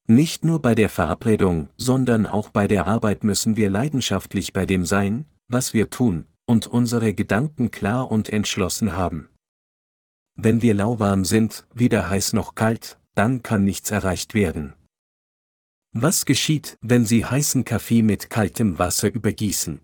[0.09, 4.87] nicht nur bei der Verabredung, sondern auch bei der Arbeit müssen wir leidenschaftlich bei dem
[4.87, 9.29] sein, was wir tun, und unsere Gedanken klar und entschlossen haben.
[10.35, 14.73] Wenn wir lauwarm sind, weder heiß noch kalt, dann kann nichts erreicht werden.
[15.93, 19.81] Was geschieht, wenn Sie heißen Kaffee mit kaltem Wasser übergießen?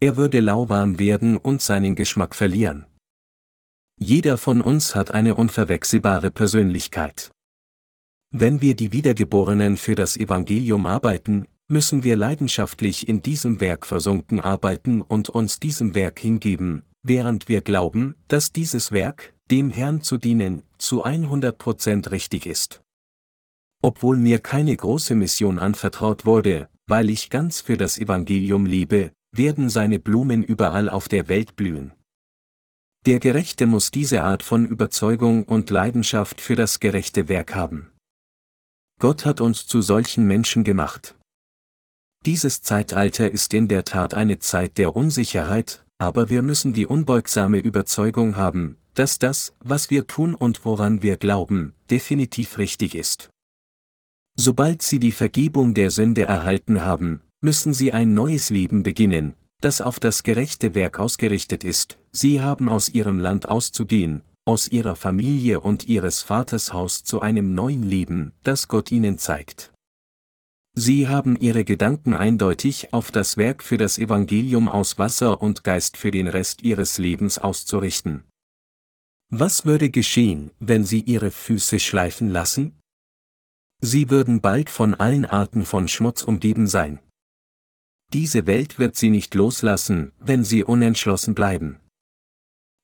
[0.00, 2.86] Er würde lauwarm werden und seinen Geschmack verlieren.
[3.98, 7.32] Jeder von uns hat eine unverwechselbare Persönlichkeit.
[8.30, 14.40] Wenn wir die Wiedergeborenen für das Evangelium arbeiten, müssen wir leidenschaftlich in diesem Werk versunken
[14.40, 20.18] arbeiten und uns diesem Werk hingeben, während wir glauben, dass dieses Werk, dem Herrn zu
[20.18, 22.82] dienen, zu 100% richtig ist.
[23.80, 29.70] Obwohl mir keine große Mission anvertraut wurde, weil ich ganz für das Evangelium liebe, werden
[29.70, 31.92] seine Blumen überall auf der Welt blühen.
[33.06, 37.90] Der Gerechte muss diese Art von Überzeugung und Leidenschaft für das gerechte Werk haben.
[38.98, 41.14] Gott hat uns zu solchen Menschen gemacht.
[42.26, 47.58] Dieses Zeitalter ist in der Tat eine Zeit der Unsicherheit, aber wir müssen die unbeugsame
[47.58, 53.30] Überzeugung haben, dass das, was wir tun und woran wir glauben, definitiv richtig ist.
[54.36, 59.80] Sobald Sie die Vergebung der Sünde erhalten haben, müssen Sie ein neues Leben beginnen, das
[59.80, 61.98] auf das gerechte Werk ausgerichtet ist.
[62.10, 67.54] Sie haben aus Ihrem Land auszugehen, aus Ihrer Familie und Ihres Vaters Haus zu einem
[67.54, 69.74] neuen Leben, das Gott Ihnen zeigt.
[70.72, 75.98] Sie haben Ihre Gedanken eindeutig auf das Werk für das Evangelium aus Wasser und Geist
[75.98, 78.24] für den Rest Ihres Lebens auszurichten.
[79.28, 82.80] Was würde geschehen, wenn Sie Ihre Füße schleifen lassen?
[83.82, 87.00] Sie würden bald von allen Arten von Schmutz umgeben sein.
[88.14, 91.80] Diese Welt wird sie nicht loslassen, wenn sie unentschlossen bleiben.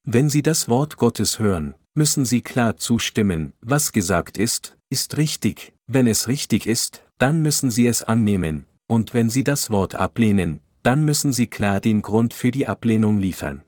[0.07, 5.73] Wenn Sie das Wort Gottes hören, müssen Sie klar zustimmen, was gesagt ist, ist richtig,
[5.87, 10.61] wenn es richtig ist, dann müssen Sie es annehmen, und wenn Sie das Wort ablehnen,
[10.83, 13.63] dann müssen Sie klar den Grund für die Ablehnung liefern.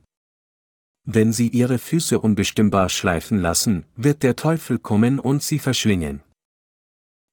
[1.04, 6.20] Wenn Sie Ihre Füße unbestimmbar schleifen lassen, wird der Teufel kommen und Sie verschlingen.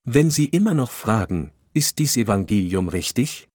[0.05, 3.49] Wenn Sie immer noch fragen, ist dies Evangelium richtig?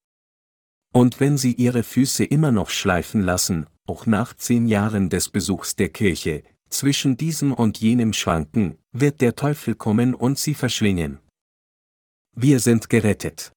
[0.92, 5.76] Und wenn Sie Ihre Füße immer noch schleifen lassen, auch nach zehn Jahren des Besuchs
[5.76, 11.18] der Kirche, zwischen diesem und jenem schwanken, wird der Teufel kommen und Sie verschlingen.
[12.36, 13.52] Wir sind gerettet.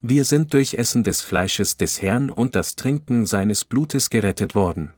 [0.00, 4.92] Wir sind durch Essen des Fleisches des Herrn und das Trinken seines Blutes gerettet worden.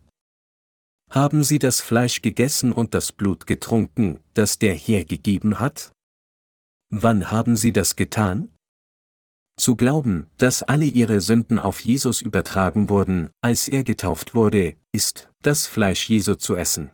[1.10, 5.92] Haben Sie das Fleisch gegessen und das Blut getrunken, das der Herr gegeben hat?
[6.90, 8.50] Wann haben sie das getan?
[9.58, 15.30] Zu glauben, dass alle ihre Sünden auf Jesus übertragen wurden, als er getauft wurde, ist,
[15.42, 16.92] das Fleisch Jesu zu essen.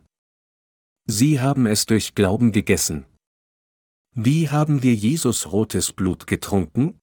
[1.06, 3.04] Sie haben es durch Glauben gegessen.
[4.14, 6.98] Wie haben wir Jesus rotes Blut getrunken?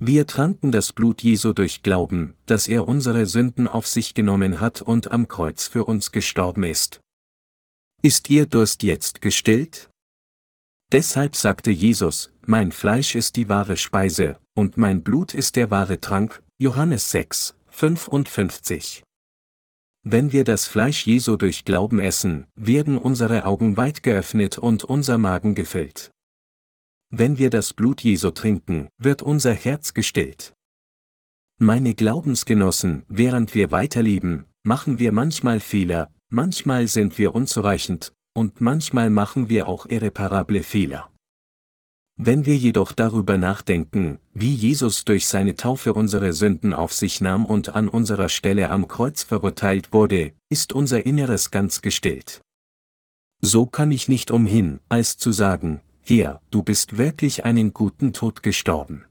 [0.00, 4.80] Wir tranken das Blut Jesu durch Glauben, dass er unsere Sünden auf sich genommen hat
[4.80, 7.00] und am Kreuz für uns gestorben ist.
[8.00, 9.90] Ist Ihr Durst jetzt gestillt?
[10.90, 16.00] Deshalb sagte Jesus, mein Fleisch ist die wahre Speise, und mein Blut ist der wahre
[16.00, 19.02] Trank, Johannes 6, 55.
[20.06, 25.18] Wenn wir das Fleisch Jesu durch Glauben essen, werden unsere Augen weit geöffnet und unser
[25.18, 26.10] Magen gefüllt.
[27.10, 30.54] Wenn wir das Blut Jesu trinken, wird unser Herz gestillt.
[31.58, 39.10] Meine Glaubensgenossen, während wir weiterleben, machen wir manchmal Fehler, manchmal sind wir unzureichend, und manchmal
[39.10, 41.13] machen wir auch irreparable Fehler.
[42.16, 47.44] Wenn wir jedoch darüber nachdenken, wie Jesus durch seine Taufe unsere Sünden auf sich nahm
[47.44, 52.40] und an unserer Stelle am Kreuz verurteilt wurde, ist unser Inneres ganz gestillt.
[53.40, 58.44] So kann ich nicht umhin, als zu sagen, Herr, du bist wirklich einen guten Tod
[58.44, 59.06] gestorben.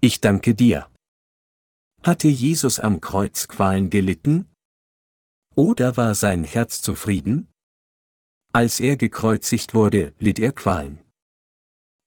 [0.00, 0.88] Ich danke dir.
[2.02, 4.46] Hatte Jesus am Kreuz Qualen gelitten?
[5.54, 7.48] Oder war sein Herz zufrieden?
[8.52, 10.98] Als er gekreuzigt wurde, litt er Qualen.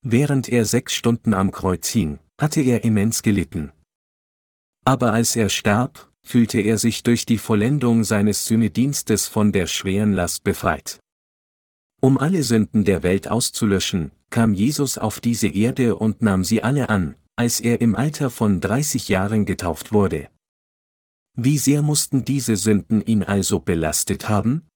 [0.04, 3.72] Während er sechs Stunden am Kreuz hing, hatte er immens gelitten.
[4.84, 10.12] Aber als er starb, fühlte er sich durch die Vollendung seines Sühnedienstes von der schweren
[10.12, 11.00] Last befreit.
[12.02, 16.90] Um alle Sünden der Welt auszulöschen, kam Jesus auf diese Erde und nahm sie alle
[16.90, 20.28] an, als er im Alter von 30 Jahren getauft wurde.
[21.38, 24.68] Wie sehr mussten diese Sünden ihn also belastet haben?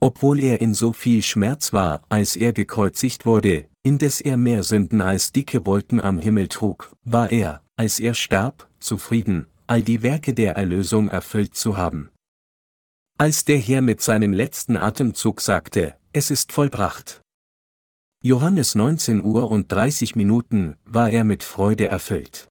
[0.00, 5.00] Obwohl er in so viel Schmerz war, als er gekreuzigt wurde, indes er mehr Sünden
[5.00, 10.34] als dicke Wolken am Himmel trug, war er, als er starb, zufrieden, all die Werke
[10.34, 12.10] der Erlösung erfüllt zu haben.
[13.18, 17.22] Als der Herr mit seinem letzten Atemzug sagte, es ist vollbracht.
[18.22, 22.48] Johannes 19 Uhr und 30 Minuten war er mit Freude erfüllt.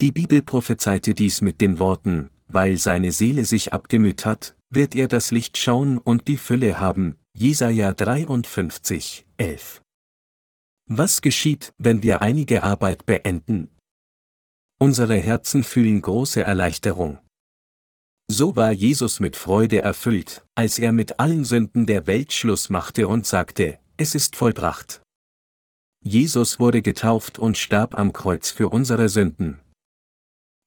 [0.00, 5.08] Die Bibel prophezeite dies mit den Worten, weil seine Seele sich abgemüht hat, wird er
[5.08, 7.16] das Licht schauen und die Fülle haben.
[7.34, 9.82] Jesaja 53, 11.
[10.88, 13.70] Was geschieht, wenn wir einige Arbeit beenden?
[14.78, 17.18] Unsere Herzen fühlen große Erleichterung.
[18.28, 23.08] So war Jesus mit Freude erfüllt, als er mit allen Sünden der Welt Schluss machte
[23.08, 25.00] und sagte, es ist vollbracht.
[26.02, 29.60] Jesus wurde getauft und starb am Kreuz für unsere Sünden.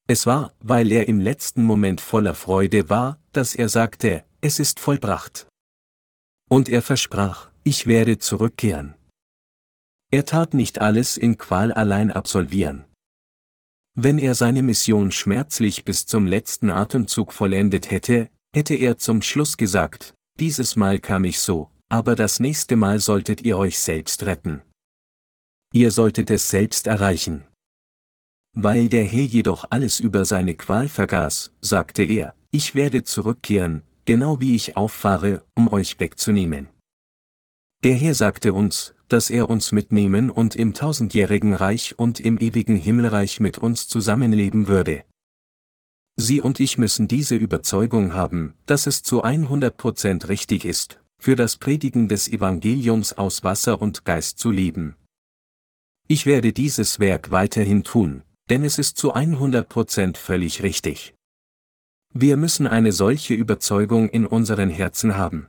[0.09, 4.79] Es war, weil er im letzten Moment voller Freude war, dass er sagte, es ist
[4.79, 5.47] vollbracht.
[6.49, 8.95] Und er versprach, ich werde zurückkehren.
[10.09, 12.85] Er tat nicht alles in Qual allein absolvieren.
[13.93, 19.57] Wenn er seine Mission schmerzlich bis zum letzten Atemzug vollendet hätte, hätte er zum Schluss
[19.57, 24.63] gesagt, dieses Mal kam ich so, aber das nächste Mal solltet ihr euch selbst retten.
[25.71, 27.45] Ihr solltet es selbst erreichen.
[28.53, 34.39] Weil der Herr jedoch alles über seine Qual vergaß, sagte er, ich werde zurückkehren, genau
[34.39, 36.67] wie ich auffahre, um euch wegzunehmen.
[37.83, 42.75] Der Herr sagte uns, dass er uns mitnehmen und im tausendjährigen Reich und im ewigen
[42.75, 45.03] Himmelreich mit uns zusammenleben würde.
[46.15, 51.55] Sie und ich müssen diese Überzeugung haben, dass es zu 100% richtig ist, für das
[51.57, 54.95] Predigen des Evangeliums aus Wasser und Geist zu leben.
[56.07, 61.13] Ich werde dieses Werk weiterhin tun, denn es ist zu 100% völlig richtig.
[62.13, 65.47] Wir müssen eine solche Überzeugung in unseren Herzen haben.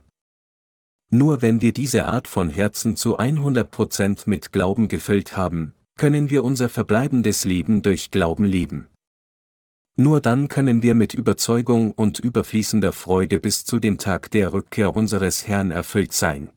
[1.09, 6.43] Nur wenn wir diese Art von Herzen zu 100% mit Glauben gefüllt haben, können wir
[6.43, 8.87] unser verbleibendes Leben durch Glauben leben.
[9.97, 14.95] Nur dann können wir mit Überzeugung und überfließender Freude bis zu dem Tag der Rückkehr
[14.95, 16.49] unseres Herrn erfüllt sein.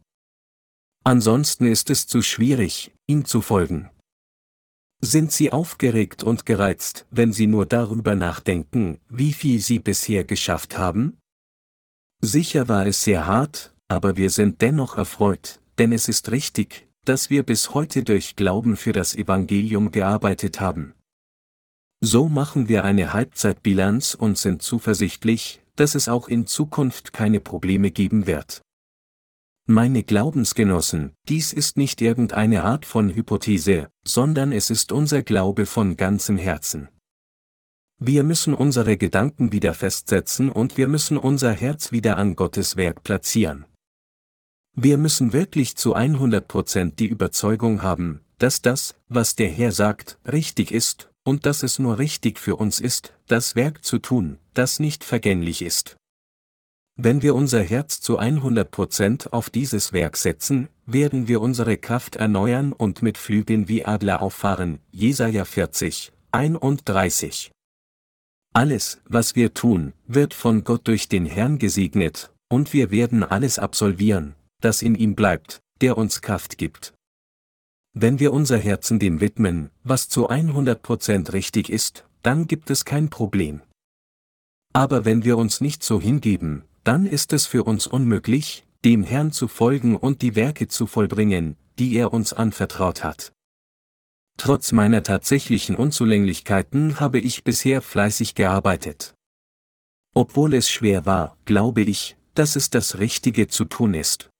[1.03, 3.91] Ansonsten ist es zu schwierig, ihm zu folgen.
[5.07, 10.79] Sind Sie aufgeregt und gereizt, wenn Sie nur darüber nachdenken, wie viel Sie bisher geschafft
[10.79, 11.19] haben?
[12.23, 17.29] Sicher war es sehr hart, aber wir sind dennoch erfreut, denn es ist richtig, dass
[17.29, 20.95] wir bis heute durch Glauben für das Evangelium gearbeitet haben.
[22.01, 27.91] So machen wir eine Halbzeitbilanz und sind zuversichtlich, dass es auch in Zukunft keine Probleme
[27.91, 28.64] geben wird.
[29.67, 35.97] Meine Glaubensgenossen, dies ist nicht irgendeine Art von Hypothese, sondern es ist unser Glaube von
[35.97, 36.91] ganzem Herzen.
[37.99, 43.05] Wir müssen unsere Gedanken wieder festsetzen und wir müssen unser Herz wieder an Gottes Werk
[43.05, 43.65] platzieren.
[44.77, 50.73] Wir müssen wirklich zu 100% die Überzeugung haben, dass das, was der Herr sagt, richtig
[50.73, 55.05] ist, und dass es nur richtig für uns ist, das Werk zu tun, das nicht
[55.05, 55.97] vergänglich ist.
[56.97, 62.73] Wenn wir unser Herz zu 100% auf dieses Werk setzen, werden wir unsere Kraft erneuern
[62.73, 64.79] und mit Flügeln wie Adler auffahren.
[64.93, 67.51] Jesaja 40, 31.
[68.53, 73.59] Alles, was wir tun, wird von Gott durch den Herrn gesegnet, und wir werden alles
[73.59, 76.95] absolvieren, das in ihm bleibt, der uns Kraft gibt.
[77.93, 83.11] Wenn wir unser Herzen dem widmen, was zu 100% richtig ist, dann gibt es kein
[83.11, 83.63] Problem.
[84.73, 89.33] Aber wenn wir uns nicht so hingeben, dann ist es für uns unmöglich, dem Herrn
[89.33, 93.33] zu folgen und die Werke zu vollbringen, die er uns anvertraut hat.
[94.37, 99.15] Trotz meiner tatsächlichen Unzulänglichkeiten habe ich bisher fleißig gearbeitet.
[100.15, 104.31] Obwohl es schwer war, glaube ich, dass es das Richtige zu tun ist.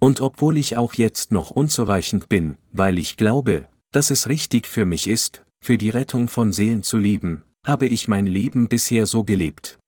[0.00, 4.84] Und obwohl ich auch jetzt noch unzureichend bin, weil ich glaube, dass es richtig für
[4.84, 9.24] mich ist, für die Rettung von Seelen zu leben, habe ich mein Leben bisher so
[9.24, 9.78] gelebt.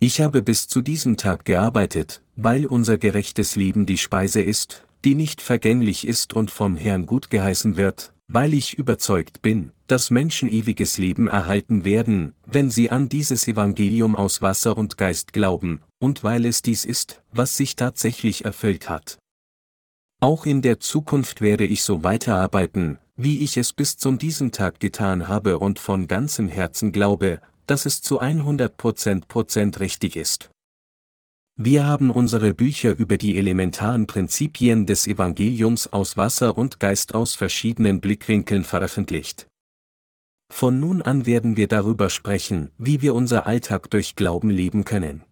[0.00, 5.14] Ich habe bis zu diesem Tag gearbeitet, weil unser gerechtes Leben die Speise ist, die
[5.14, 10.50] nicht vergänglich ist und vom Herrn gut geheißen wird, weil ich überzeugt bin, dass Menschen
[10.50, 16.24] ewiges Leben erhalten werden, wenn sie an dieses Evangelium aus Wasser und Geist glauben, und
[16.24, 19.18] weil es dies ist, was sich tatsächlich erfüllt hat.
[20.20, 24.80] Auch in der Zukunft werde ich so weiterarbeiten, wie ich es bis zum diesem Tag
[24.80, 30.50] getan habe und von ganzem Herzen glaube, dass es zu 100 Prozent richtig ist.
[31.56, 37.34] Wir haben unsere Bücher über die elementaren Prinzipien des Evangeliums aus Wasser und Geist aus
[37.36, 39.46] verschiedenen Blickwinkeln veröffentlicht.
[40.52, 45.22] Von nun an werden wir darüber sprechen, wie wir unser Alltag durch Glauben leben können.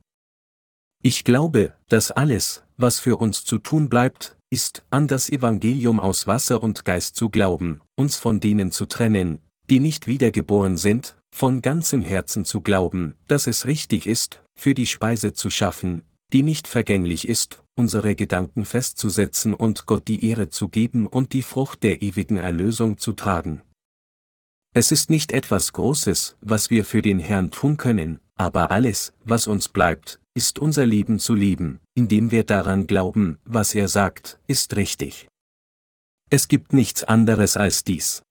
[1.02, 6.28] Ich glaube, dass alles, was für uns zu tun bleibt, ist, an das Evangelium aus
[6.28, 11.62] Wasser und Geist zu glauben, uns von denen zu trennen, die nicht wiedergeboren sind, von
[11.62, 16.02] ganzem Herzen zu glauben, dass es richtig ist, für die Speise zu schaffen,
[16.32, 21.42] die nicht vergänglich ist, unsere Gedanken festzusetzen und Gott die Ehre zu geben und die
[21.42, 23.62] Frucht der ewigen Erlösung zu tragen.
[24.74, 29.46] Es ist nicht etwas Großes, was wir für den Herrn tun können, aber alles, was
[29.46, 34.76] uns bleibt, ist unser Leben zu leben, indem wir daran glauben, was er sagt, ist
[34.76, 35.28] richtig.
[36.30, 38.22] Es gibt nichts anderes als dies.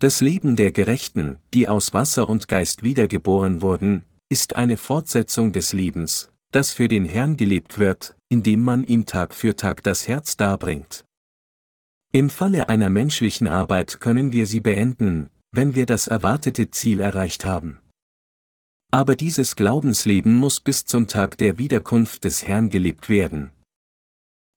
[0.00, 5.72] Das Leben der Gerechten, die aus Wasser und Geist wiedergeboren wurden, ist eine Fortsetzung des
[5.72, 10.36] Lebens, das für den Herrn gelebt wird, indem man ihm Tag für Tag das Herz
[10.36, 11.04] darbringt.
[12.12, 17.44] Im Falle einer menschlichen Arbeit können wir sie beenden, wenn wir das erwartete Ziel erreicht
[17.44, 17.80] haben.
[18.92, 23.50] Aber dieses Glaubensleben muss bis zum Tag der Wiederkunft des Herrn gelebt werden.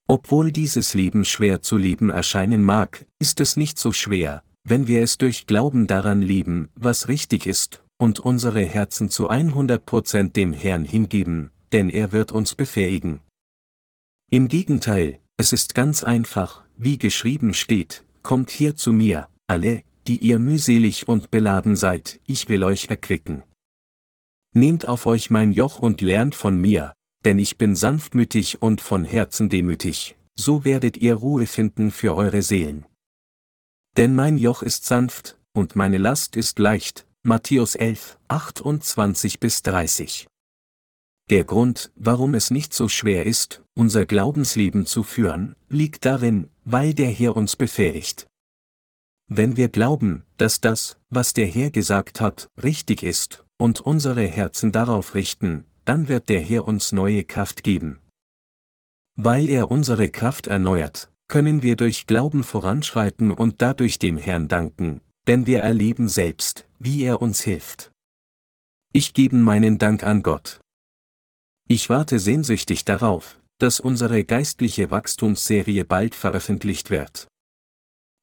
[0.08, 5.02] Obwohl dieses Leben schwer zu leben erscheinen mag, ist es nicht so schwer, wenn wir
[5.02, 10.86] es durch Glauben daran lieben, was richtig ist, und unsere Herzen zu 100% dem Herrn
[10.86, 13.22] hingeben, denn er wird uns befähigen.
[14.30, 20.18] Im Gegenteil, es ist ganz einfach, wie geschrieben steht, kommt hier zu mir, alle, die
[20.18, 23.44] ihr mühselig und beladen seid, ich will euch erquicken.
[24.54, 26.94] Nehmt auf euch mein Joch und lernt von mir,
[27.24, 32.42] denn ich bin sanftmütig und von Herzen demütig, so werdet ihr Ruhe finden für eure
[32.42, 32.86] Seelen.
[33.98, 40.28] Denn mein Joch ist sanft, und meine Last ist leicht, Matthäus 11, 28 bis 30.
[41.30, 46.94] Der Grund, warum es nicht so schwer ist, unser Glaubensleben zu führen, liegt darin, weil
[46.94, 48.28] der Herr uns befähigt.
[49.28, 54.72] Wenn wir glauben, dass das, was der Herr gesagt hat, richtig ist, und unsere Herzen
[54.72, 58.00] darauf richten, dann wird der Herr uns neue Kraft geben.
[59.16, 65.00] Weil er unsere Kraft erneuert, können wir durch Glauben voranschreiten und dadurch dem Herrn danken,
[65.28, 67.90] denn wir erleben selbst, wie er uns hilft.
[68.92, 70.60] Ich gebe meinen Dank an Gott.
[71.70, 77.30] Ich warte sehnsüchtig darauf, dass unsere geistliche Wachstumsserie bald veröffentlicht wird.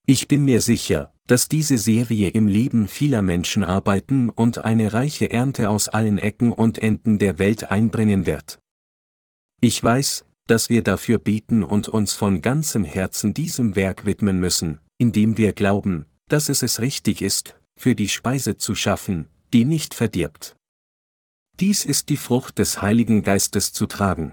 [0.07, 5.31] Ich bin mir sicher, dass diese Serie im Leben vieler Menschen arbeiten und eine reiche
[5.31, 8.59] Ernte aus allen Ecken und Enden der Welt einbringen wird.
[9.63, 14.81] Ich weiß, dass wir dafür beten und uns von ganzem Herzen diesem Werk widmen müssen,
[14.99, 19.95] indem wir glauben, dass es es richtig ist, für die Speise zu schaffen, die nicht
[19.95, 20.57] verdirbt.
[21.61, 24.33] Dies ist die Frucht des Heiligen Geistes zu tragen.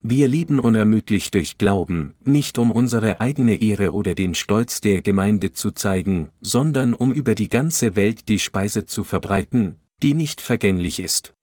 [0.00, 5.52] Wir leben unermüdlich durch Glauben, nicht um unsere eigene Ehre oder den Stolz der Gemeinde
[5.52, 11.00] zu zeigen, sondern um über die ganze Welt die Speise zu verbreiten, die nicht vergänglich
[11.00, 11.34] ist.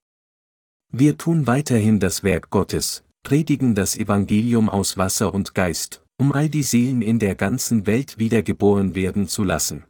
[0.91, 6.49] Wir tun weiterhin das Werk Gottes, predigen das Evangelium aus Wasser und Geist, um all
[6.49, 9.85] die Seelen in der ganzen Welt wiedergeboren werden zu lassen.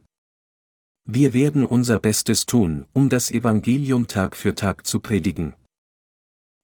[1.04, 5.54] Wir werden unser Bestes tun, um das Evangelium Tag für Tag zu predigen.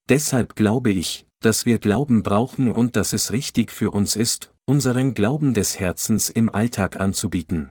[0.08, 5.14] Deshalb glaube ich, dass wir Glauben brauchen und dass es richtig für uns ist, unseren
[5.14, 7.70] Glauben des Herzens im Alltag anzubieten.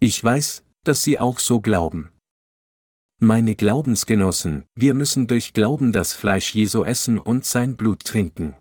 [0.00, 2.10] Ich weiß, dass Sie auch so glauben.
[3.20, 8.56] Meine Glaubensgenossen, wir müssen durch Glauben das Fleisch Jesu essen und sein Blut trinken.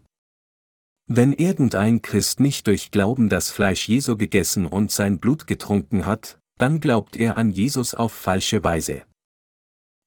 [1.08, 6.40] Wenn irgendein Christ nicht durch Glauben das Fleisch Jesu gegessen und sein Blut getrunken hat,
[6.60, 9.04] dann glaubt er an Jesus auf falsche Weise.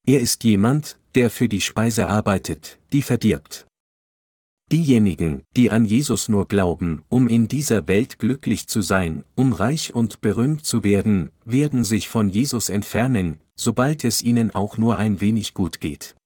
[0.07, 3.67] Er ist jemand, der für die Speise arbeitet, die verdirbt.
[4.73, 9.95] Diejenigen, die an Jesus nur glauben, um in dieser Welt glücklich zu sein, um reich
[9.95, 15.21] und berühmt zu werden, werden sich von Jesus entfernen, sobald es ihnen auch nur ein
[15.21, 16.17] wenig gut geht.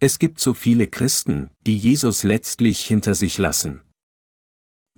[0.00, 3.80] Es gibt so viele Christen, die Jesus letztlich hinter sich lassen.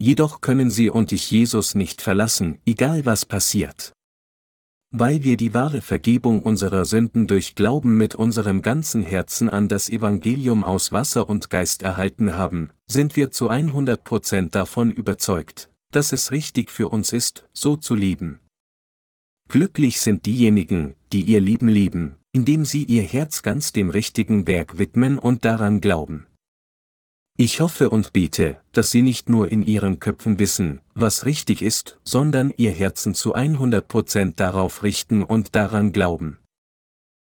[0.00, 3.92] Jedoch können sie und ich Jesus nicht verlassen, egal was passiert.
[4.90, 9.90] Weil wir die wahre Vergebung unserer Sünden durch Glauben mit unserem ganzen Herzen an das
[9.90, 16.30] Evangelium aus Wasser und Geist erhalten haben, sind wir zu 100% davon überzeugt, dass es
[16.30, 18.40] richtig für uns ist, so zu leben.
[19.48, 24.78] Glücklich sind diejenigen, die ihr Leben lieben, indem sie ihr Herz ganz dem richtigen Werk
[24.78, 26.26] widmen und daran glauben.
[27.40, 31.96] Ich hoffe und bete, dass Sie nicht nur in Ihren Köpfen wissen, was richtig ist,
[32.02, 36.38] sondern Ihr Herzen zu 100% darauf richten und daran glauben.